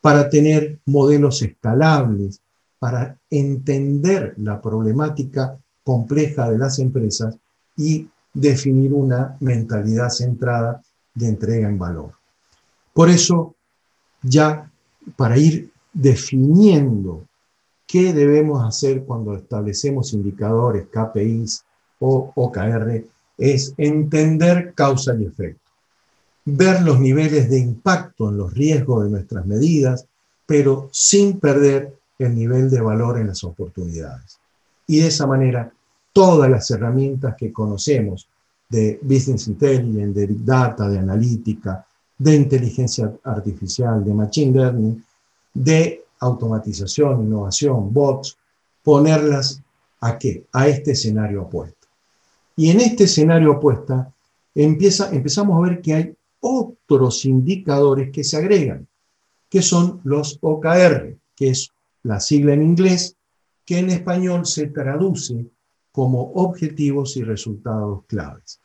para 0.00 0.28
tener 0.28 0.78
modelos 0.86 1.42
escalables, 1.42 2.40
para 2.80 3.16
entender 3.30 4.34
la 4.38 4.60
problemática 4.60 5.56
compleja 5.84 6.50
de 6.50 6.58
las 6.58 6.80
empresas 6.80 7.36
y 7.76 8.08
definir 8.34 8.92
una 8.92 9.36
mentalidad 9.38 10.08
centrada 10.08 10.82
de 11.14 11.28
entrega 11.28 11.68
en 11.68 11.78
valor. 11.78 12.12
Por 12.92 13.08
eso, 13.08 13.54
ya 14.22 14.71
para 15.16 15.38
ir 15.38 15.70
definiendo 15.92 17.24
qué 17.86 18.12
debemos 18.12 18.64
hacer 18.66 19.04
cuando 19.04 19.36
establecemos 19.36 20.12
indicadores, 20.12 20.86
KPIs 20.90 21.64
o 22.00 22.32
OKR, 22.34 23.04
es 23.38 23.74
entender 23.76 24.72
causa 24.74 25.14
y 25.14 25.24
efecto, 25.24 25.70
ver 26.44 26.82
los 26.82 27.00
niveles 27.00 27.50
de 27.50 27.58
impacto 27.58 28.30
en 28.30 28.38
los 28.38 28.54
riesgos 28.54 29.04
de 29.04 29.10
nuestras 29.10 29.46
medidas, 29.46 30.06
pero 30.46 30.88
sin 30.92 31.38
perder 31.38 31.94
el 32.18 32.34
nivel 32.34 32.70
de 32.70 32.80
valor 32.80 33.18
en 33.18 33.28
las 33.28 33.44
oportunidades. 33.44 34.38
Y 34.86 35.00
de 35.00 35.08
esa 35.08 35.26
manera, 35.26 35.72
todas 36.12 36.50
las 36.50 36.70
herramientas 36.70 37.34
que 37.36 37.52
conocemos 37.52 38.28
de 38.68 38.98
Business 39.02 39.48
Intelligence, 39.48 40.18
de 40.18 40.26
Big 40.26 40.44
Data, 40.44 40.88
de 40.88 40.98
analítica, 40.98 41.84
de 42.22 42.36
inteligencia 42.36 43.12
artificial, 43.24 44.04
de 44.04 44.14
machine 44.14 44.52
learning, 44.52 45.04
de 45.52 46.04
automatización, 46.20 47.26
innovación, 47.26 47.92
bots, 47.92 48.38
ponerlas 48.82 49.60
a 50.00 50.16
qué? 50.18 50.46
A 50.52 50.68
este 50.68 50.92
escenario 50.92 51.42
opuesto. 51.42 51.88
Y 52.54 52.70
en 52.70 52.80
este 52.80 53.04
escenario 53.04 53.52
opuesto 53.52 54.06
empieza, 54.54 55.10
empezamos 55.12 55.58
a 55.58 55.68
ver 55.68 55.80
que 55.80 55.94
hay 55.94 56.14
otros 56.40 57.24
indicadores 57.24 58.10
que 58.12 58.22
se 58.22 58.36
agregan, 58.36 58.86
que 59.48 59.62
son 59.62 60.00
los 60.04 60.38
OKR, 60.40 61.16
que 61.34 61.50
es 61.50 61.70
la 62.04 62.20
sigla 62.20 62.54
en 62.54 62.62
inglés, 62.62 63.16
que 63.64 63.78
en 63.78 63.90
español 63.90 64.46
se 64.46 64.68
traduce 64.68 65.46
como 65.90 66.32
objetivos 66.34 67.16
y 67.16 67.24
resultados 67.24 68.04
claves. 68.06 68.60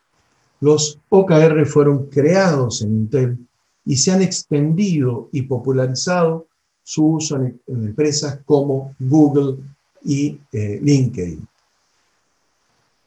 Los 0.60 1.00
OKR 1.10 1.66
fueron 1.66 2.08
creados 2.08 2.82
en 2.82 2.90
Intel 2.90 3.47
y 3.88 3.96
se 3.96 4.12
han 4.12 4.22
extendido 4.22 5.30
y 5.32 5.44
popularizado 5.44 6.48
su 6.84 7.06
uso 7.06 7.38
en, 7.38 7.60
empresas 7.68 8.42
como 8.46 8.94
Google 9.00 9.64
y 10.04 10.38
eh, 10.52 10.80
LinkedIn, 10.82 11.48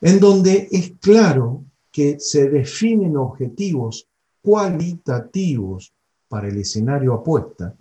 en 0.00 0.20
donde 0.20 0.68
es 0.70 0.92
claro 0.98 1.62
que 1.92 2.18
se 2.18 2.48
definen 2.48 3.18
objetivos 3.18 4.06
cualitativos 4.40 5.92
para 6.28 6.48
el 6.48 6.56
escenario 6.56 7.12
apuesta 7.12 7.74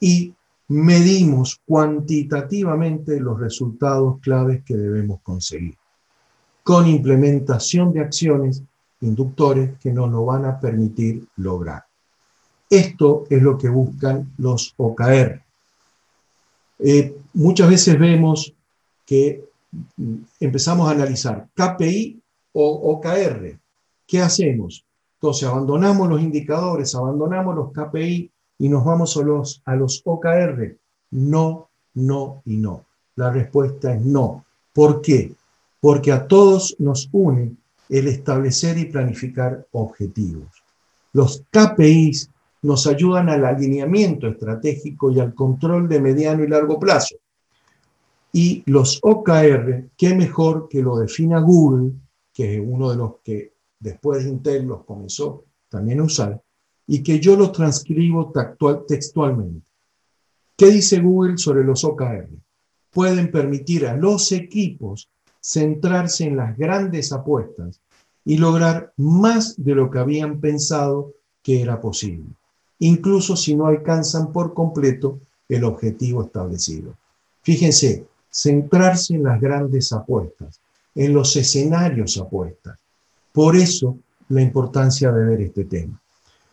y 0.00 0.34
medimos 0.66 1.60
cuantitativamente 1.64 3.20
los 3.20 3.38
resultados 3.38 4.18
claves 4.20 4.64
que 4.64 4.76
debemos 4.76 5.20
conseguir, 5.22 5.76
con 6.64 6.88
implementación 6.88 7.92
de 7.92 8.00
acciones 8.00 8.62
inductores 9.02 9.78
que 9.78 9.92
nos 9.92 10.10
lo 10.10 10.24
van 10.24 10.46
a 10.46 10.58
permitir 10.58 11.24
lograr. 11.36 11.87
Esto 12.70 13.24
es 13.30 13.42
lo 13.42 13.56
que 13.56 13.68
buscan 13.68 14.32
los 14.38 14.74
OKR. 14.76 15.42
Eh, 16.80 17.16
muchas 17.34 17.68
veces 17.68 17.98
vemos 17.98 18.52
que 19.06 19.44
mm, 19.96 20.16
empezamos 20.40 20.88
a 20.88 20.92
analizar 20.92 21.48
KPI 21.54 22.20
o 22.52 22.92
OKR. 22.92 23.58
¿Qué 24.06 24.20
hacemos? 24.20 24.84
Entonces 25.14 25.48
abandonamos 25.48 26.08
los 26.08 26.20
indicadores, 26.20 26.94
abandonamos 26.94 27.56
los 27.56 27.72
KPI 27.72 28.30
y 28.58 28.68
nos 28.68 28.84
vamos 28.84 29.16
a 29.16 29.72
a 29.72 29.76
los 29.76 30.02
OKR. 30.04 30.76
No, 31.10 31.68
no 31.94 32.42
y 32.44 32.56
no. 32.56 32.84
La 33.16 33.30
respuesta 33.30 33.94
es 33.94 34.00
no. 34.02 34.44
¿Por 34.72 35.00
qué? 35.00 35.32
Porque 35.80 36.12
a 36.12 36.26
todos 36.28 36.76
nos 36.78 37.08
une 37.12 37.56
el 37.88 38.06
establecer 38.08 38.78
y 38.78 38.84
planificar 38.84 39.66
objetivos. 39.72 40.48
Los 41.12 41.42
KPIs 41.50 42.30
nos 42.62 42.86
ayudan 42.86 43.28
al 43.28 43.44
alineamiento 43.44 44.26
estratégico 44.28 45.10
y 45.10 45.20
al 45.20 45.34
control 45.34 45.88
de 45.88 46.00
mediano 46.00 46.42
y 46.42 46.48
largo 46.48 46.78
plazo. 46.78 47.16
Y 48.32 48.62
los 48.66 48.98
OKR, 49.02 49.90
qué 49.96 50.14
mejor 50.14 50.68
que 50.68 50.82
lo 50.82 50.98
defina 50.98 51.40
Google, 51.40 51.92
que 52.32 52.56
es 52.56 52.62
uno 52.64 52.90
de 52.90 52.96
los 52.96 53.12
que 53.24 53.52
después 53.78 54.24
de 54.24 54.30
Intel 54.30 54.66
los 54.66 54.84
comenzó 54.84 55.44
también 55.68 56.00
a 56.00 56.04
usar, 56.04 56.40
y 56.86 57.02
que 57.02 57.20
yo 57.20 57.36
los 57.36 57.52
transcribo 57.52 58.32
textualmente. 58.86 59.68
¿Qué 60.56 60.66
dice 60.66 61.00
Google 61.00 61.38
sobre 61.38 61.62
los 61.62 61.84
OKR? 61.84 62.28
Pueden 62.90 63.30
permitir 63.30 63.86
a 63.86 63.96
los 63.96 64.32
equipos 64.32 65.08
centrarse 65.40 66.24
en 66.24 66.36
las 66.36 66.56
grandes 66.56 67.12
apuestas 67.12 67.80
y 68.24 68.38
lograr 68.38 68.92
más 68.96 69.54
de 69.62 69.74
lo 69.74 69.90
que 69.90 69.98
habían 69.98 70.40
pensado 70.40 71.14
que 71.42 71.62
era 71.62 71.80
posible, 71.80 72.26
incluso 72.80 73.36
si 73.36 73.54
no 73.54 73.66
alcanzan 73.66 74.32
por 74.32 74.54
completo 74.54 75.18
el 75.48 75.64
objetivo 75.64 76.22
establecido. 76.22 76.94
Fíjense, 77.42 78.04
centrarse 78.30 79.14
en 79.14 79.24
las 79.24 79.40
grandes 79.40 79.92
apuestas, 79.92 80.60
en 80.94 81.12
los 81.12 81.34
escenarios 81.36 82.18
apuestas, 82.18 82.78
por 83.32 83.56
eso 83.56 83.96
la 84.28 84.42
importancia 84.42 85.10
de 85.12 85.24
ver 85.24 85.40
este 85.40 85.64
tema. 85.64 86.00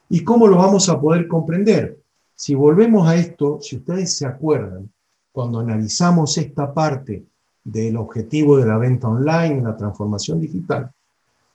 ¿Y 0.09 0.23
cómo 0.23 0.47
lo 0.47 0.57
vamos 0.57 0.87
a 0.87 0.99
poder 0.99 1.27
comprender? 1.27 1.97
Si 2.35 2.53
volvemos 2.53 3.07
a 3.07 3.15
esto, 3.15 3.59
si 3.61 3.77
ustedes 3.77 4.15
se 4.15 4.25
acuerdan, 4.25 4.89
cuando 5.31 5.59
analizamos 5.59 6.37
esta 6.37 6.73
parte 6.73 7.25
del 7.63 7.97
objetivo 7.97 8.57
de 8.57 8.65
la 8.65 8.77
venta 8.77 9.07
online, 9.07 9.61
la 9.61 9.75
transformación 9.75 10.39
digital, 10.39 10.91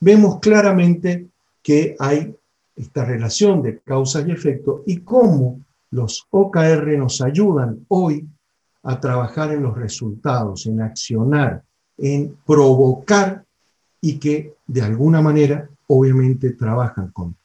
vemos 0.01 0.39
claramente 0.41 1.29
que 1.62 1.97
hay 1.99 2.35
esta 2.81 3.05
relación 3.05 3.62
de 3.62 3.78
causas 3.81 4.26
y 4.26 4.33
efectos 4.33 4.81
y 4.87 5.01
cómo 5.01 5.61
los 5.91 6.26
OKR 6.31 6.97
nos 6.97 7.20
ayudan 7.20 7.85
hoy 7.89 8.26
a 8.83 8.99
trabajar 8.99 9.53
en 9.53 9.62
los 9.62 9.76
resultados, 9.76 10.66
en 10.66 10.81
accionar, 10.81 11.62
en 11.99 12.37
provocar 12.47 13.45
y 14.01 14.18
que 14.18 14.55
de 14.66 14.83
alguna 14.83 15.20
manera 15.20 15.68
obviamente 15.89 16.53
trabajan 16.53 17.09
con, 17.09 17.37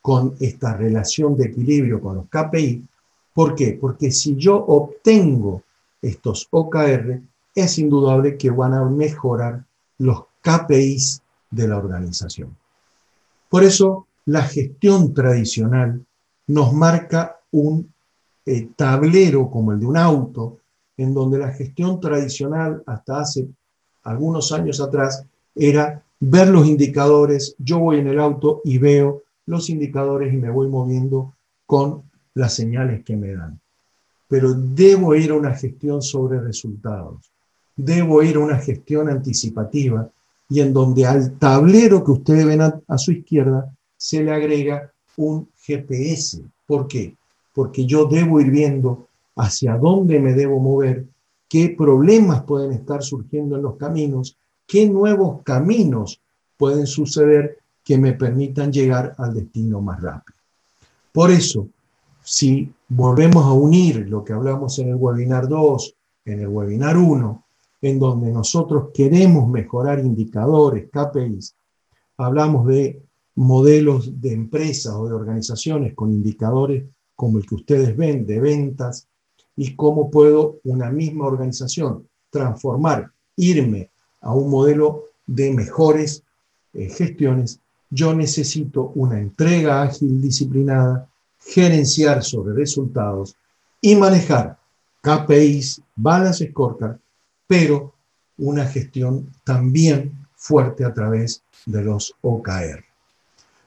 con 0.00 0.36
esta 0.38 0.76
relación 0.76 1.36
de 1.36 1.46
equilibrio 1.46 2.00
con 2.00 2.16
los 2.16 2.26
KPI. 2.28 2.84
¿Por 3.32 3.54
qué? 3.54 3.76
Porque 3.80 4.12
si 4.12 4.36
yo 4.36 4.56
obtengo 4.56 5.62
estos 6.00 6.46
OKR, 6.50 7.20
es 7.54 7.78
indudable 7.78 8.36
que 8.36 8.50
van 8.50 8.74
a 8.74 8.84
mejorar 8.84 9.64
los 9.98 10.24
KPIs 10.42 11.22
de 11.50 11.68
la 11.68 11.78
organización. 11.78 12.56
Por 13.48 13.64
eso, 13.64 14.06
la 14.26 14.42
gestión 14.42 15.12
tradicional 15.12 16.04
nos 16.46 16.72
marca 16.72 17.40
un 17.50 17.92
eh, 18.46 18.68
tablero 18.76 19.50
como 19.50 19.72
el 19.72 19.80
de 19.80 19.86
un 19.86 19.96
auto, 19.96 20.58
en 20.96 21.14
donde 21.14 21.38
la 21.38 21.50
gestión 21.52 22.00
tradicional 22.00 22.82
hasta 22.86 23.20
hace 23.20 23.48
algunos 24.02 24.52
años 24.52 24.80
atrás 24.80 25.24
era 25.54 26.02
ver 26.20 26.48
los 26.48 26.66
indicadores, 26.66 27.54
yo 27.58 27.78
voy 27.78 27.98
en 27.98 28.08
el 28.08 28.20
auto 28.20 28.60
y 28.64 28.78
veo 28.78 29.22
los 29.46 29.68
indicadores 29.70 30.32
y 30.32 30.36
me 30.36 30.50
voy 30.50 30.68
moviendo 30.68 31.34
con 31.66 32.02
las 32.34 32.54
señales 32.54 33.04
que 33.04 33.16
me 33.16 33.34
dan. 33.34 33.60
Pero 34.28 34.54
debo 34.54 35.14
ir 35.14 35.30
a 35.30 35.34
una 35.34 35.54
gestión 35.54 36.02
sobre 36.02 36.40
resultados, 36.40 37.30
debo 37.76 38.22
ir 38.22 38.36
a 38.36 38.40
una 38.40 38.58
gestión 38.58 39.08
anticipativa 39.08 40.08
y 40.48 40.60
en 40.60 40.72
donde 40.72 41.06
al 41.06 41.38
tablero 41.38 42.04
que 42.04 42.12
ustedes 42.12 42.46
ven 42.46 42.62
a, 42.62 42.80
a 42.86 42.98
su 42.98 43.12
izquierda 43.12 43.74
se 44.04 44.22
le 44.22 44.32
agrega 44.32 44.92
un 45.16 45.48
GPS. 45.66 46.42
¿Por 46.66 46.86
qué? 46.86 47.16
Porque 47.54 47.86
yo 47.86 48.04
debo 48.04 48.38
ir 48.38 48.50
viendo 48.50 49.08
hacia 49.34 49.78
dónde 49.78 50.20
me 50.20 50.34
debo 50.34 50.60
mover, 50.60 51.06
qué 51.48 51.70
problemas 51.70 52.42
pueden 52.42 52.72
estar 52.72 53.02
surgiendo 53.02 53.56
en 53.56 53.62
los 53.62 53.76
caminos 53.76 54.36
qué 54.66 54.86
nuevos 54.86 55.42
caminos 55.42 56.20
pueden 56.58 56.86
suceder 56.86 57.56
que 57.82 57.96
me 57.96 58.12
permitan 58.12 58.70
llegar 58.70 59.14
al 59.16 59.32
destino 59.32 59.80
más 59.80 60.02
rápido. 60.02 60.36
Por 61.10 61.30
eso, 61.30 61.68
si 62.22 62.70
volvemos 62.88 63.46
a 63.46 63.52
unir 63.52 64.06
lo 64.06 64.22
que 64.22 64.34
hablamos 64.34 64.78
en 64.80 64.90
el 64.90 64.96
webinar 64.96 65.48
2, 65.48 65.94
en 66.26 66.40
el 66.40 66.48
webinar 66.48 66.98
1, 66.98 67.44
en 67.80 67.98
donde 67.98 68.30
nosotros 68.30 68.90
queremos 68.92 69.48
mejorar 69.48 69.98
indicadores, 69.98 70.90
KPIs, 70.90 71.54
hablamos 72.18 72.66
de 72.66 73.00
modelos 73.36 74.20
de 74.20 74.32
empresas 74.32 74.94
o 74.94 75.08
de 75.08 75.14
organizaciones 75.14 75.94
con 75.94 76.10
indicadores 76.10 76.84
como 77.16 77.38
el 77.38 77.46
que 77.46 77.54
ustedes 77.56 77.96
ven 77.96 78.26
de 78.26 78.40
ventas 78.40 79.08
y 79.56 79.74
cómo 79.74 80.10
puedo 80.10 80.58
una 80.64 80.90
misma 80.90 81.26
organización 81.26 82.08
transformar, 82.30 83.10
irme 83.36 83.90
a 84.20 84.34
un 84.34 84.50
modelo 84.50 85.04
de 85.26 85.52
mejores 85.52 86.22
eh, 86.72 86.88
gestiones, 86.88 87.60
yo 87.90 88.14
necesito 88.14 88.90
una 88.96 89.20
entrega 89.20 89.82
ágil, 89.82 90.20
disciplinada, 90.20 91.08
gerenciar 91.38 92.24
sobre 92.24 92.54
resultados 92.54 93.36
y 93.80 93.94
manejar 93.94 94.58
KPIs, 95.02 95.82
balance 95.94 96.48
scorecard, 96.50 96.98
pero 97.46 97.94
una 98.38 98.66
gestión 98.66 99.30
también 99.44 100.26
fuerte 100.34 100.84
a 100.84 100.92
través 100.92 101.42
de 101.66 101.82
los 101.82 102.14
OKR. 102.22 102.93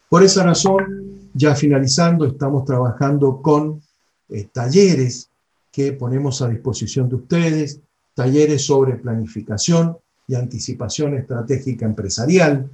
Por 0.10 0.24
esa 0.24 0.44
razón, 0.44 1.30
ya 1.34 1.56
finalizando, 1.56 2.26
estamos 2.26 2.66
trabajando 2.66 3.42
con 3.42 3.82
eh, 4.30 4.48
talleres 4.52 5.30
que 5.72 5.94
ponemos 5.94 6.42
a 6.42 6.50
disposición 6.50 7.10
de 7.10 7.16
ustedes, 7.16 7.80
talleres 8.16 8.66
sobre 8.66 8.96
planificación, 8.96 9.98
y 10.28 10.36
anticipación 10.36 11.16
estratégica 11.16 11.86
empresarial, 11.86 12.70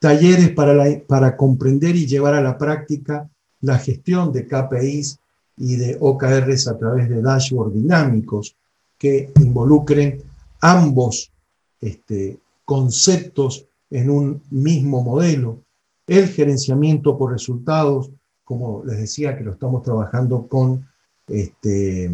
talleres 0.00 0.50
para, 0.50 0.74
para 1.06 1.36
comprender 1.36 1.96
y 1.96 2.06
llevar 2.06 2.34
a 2.34 2.42
la 2.42 2.58
práctica 2.58 3.30
la 3.60 3.78
gestión 3.78 4.32
de 4.32 4.46
KPIs 4.46 5.18
y 5.56 5.76
de 5.76 5.96
OKRs 6.00 6.68
a 6.68 6.76
través 6.76 7.08
de 7.08 7.22
dashboard 7.22 7.72
dinámicos 7.72 8.54
que 8.96 9.32
involucren 9.40 10.22
ambos 10.60 11.30
este, 11.80 12.38
conceptos 12.64 13.66
en 13.90 14.10
un 14.10 14.42
mismo 14.50 15.02
modelo. 15.02 15.60
El 16.08 16.26
gerenciamiento 16.28 17.16
por 17.16 17.30
resultados, 17.30 18.10
como 18.42 18.82
les 18.84 18.98
decía 18.98 19.36
que 19.36 19.44
lo 19.44 19.52
estamos 19.52 19.82
trabajando 19.82 20.48
con 20.48 20.84
este, 21.28 22.06
eh, 22.06 22.10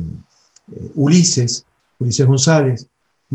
Ulises, 0.96 1.64
Ulises 1.98 2.26
González, 2.26 2.88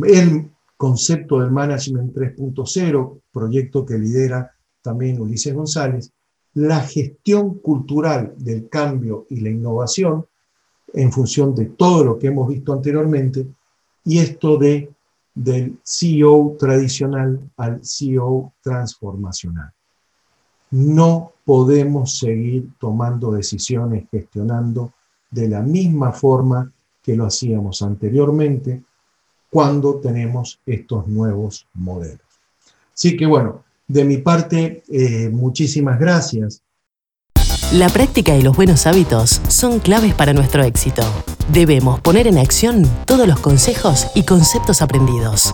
el 0.04 0.52
concepto 0.78 1.40
del 1.40 1.50
Management 1.50 2.14
3.0, 2.14 3.22
proyecto 3.32 3.86
que 3.86 3.98
lidera 3.98 4.52
también 4.82 5.20
Ulises 5.20 5.54
González, 5.54 6.12
la 6.54 6.82
gestión 6.82 7.60
cultural 7.60 8.34
del 8.38 8.70
cambio 8.70 9.26
y 9.30 9.40
la 9.40 9.50
innovación 9.50 10.26
en 10.94 11.12
función 11.12 11.56
de 11.56 11.66
todo 11.66 12.04
lo 12.04 12.20
que 12.20 12.28
hemos 12.28 12.48
visto 12.48 12.74
anteriormente 12.74 13.48
y 14.04 14.20
esto 14.20 14.58
de 14.58 14.92
del 15.34 15.80
CEO 15.86 16.58
tradicional 16.60 17.40
al 17.56 17.80
CEO 17.82 18.54
transformacional. 18.62 19.72
No 20.72 21.34
podemos 21.46 22.18
seguir 22.18 22.70
tomando 22.80 23.32
decisiones, 23.32 24.06
gestionando 24.12 24.94
de 25.32 25.48
la 25.48 25.62
misma 25.62 26.12
forma 26.12 26.72
que 27.02 27.16
lo 27.16 27.26
hacíamos 27.26 27.82
anteriormente 27.82 28.84
cuando 29.50 29.96
tenemos 29.96 30.60
estos 30.66 31.08
nuevos 31.08 31.66
modelos. 31.74 32.22
Así 32.94 33.18
que 33.18 33.26
bueno, 33.26 33.64
de 33.88 34.06
mi 34.06 34.18
parte, 34.18 34.84
eh, 34.90 35.30
muchísimas 35.30 36.00
gracias. 36.00 36.62
La 37.74 37.90
práctica 37.90 38.36
y 38.36 38.42
los 38.42 38.56
buenos 38.56 38.88
hábitos 38.88 39.42
son 39.48 39.80
claves 39.80 40.14
para 40.14 40.34
nuestro 40.34 40.64
éxito. 40.64 41.04
Debemos 41.52 42.00
poner 42.02 42.28
en 42.28 42.38
acción 42.38 42.84
todos 43.06 43.28
los 43.28 43.40
consejos 43.40 44.08
y 44.16 44.24
conceptos 44.24 44.82
aprendidos. 44.82 45.54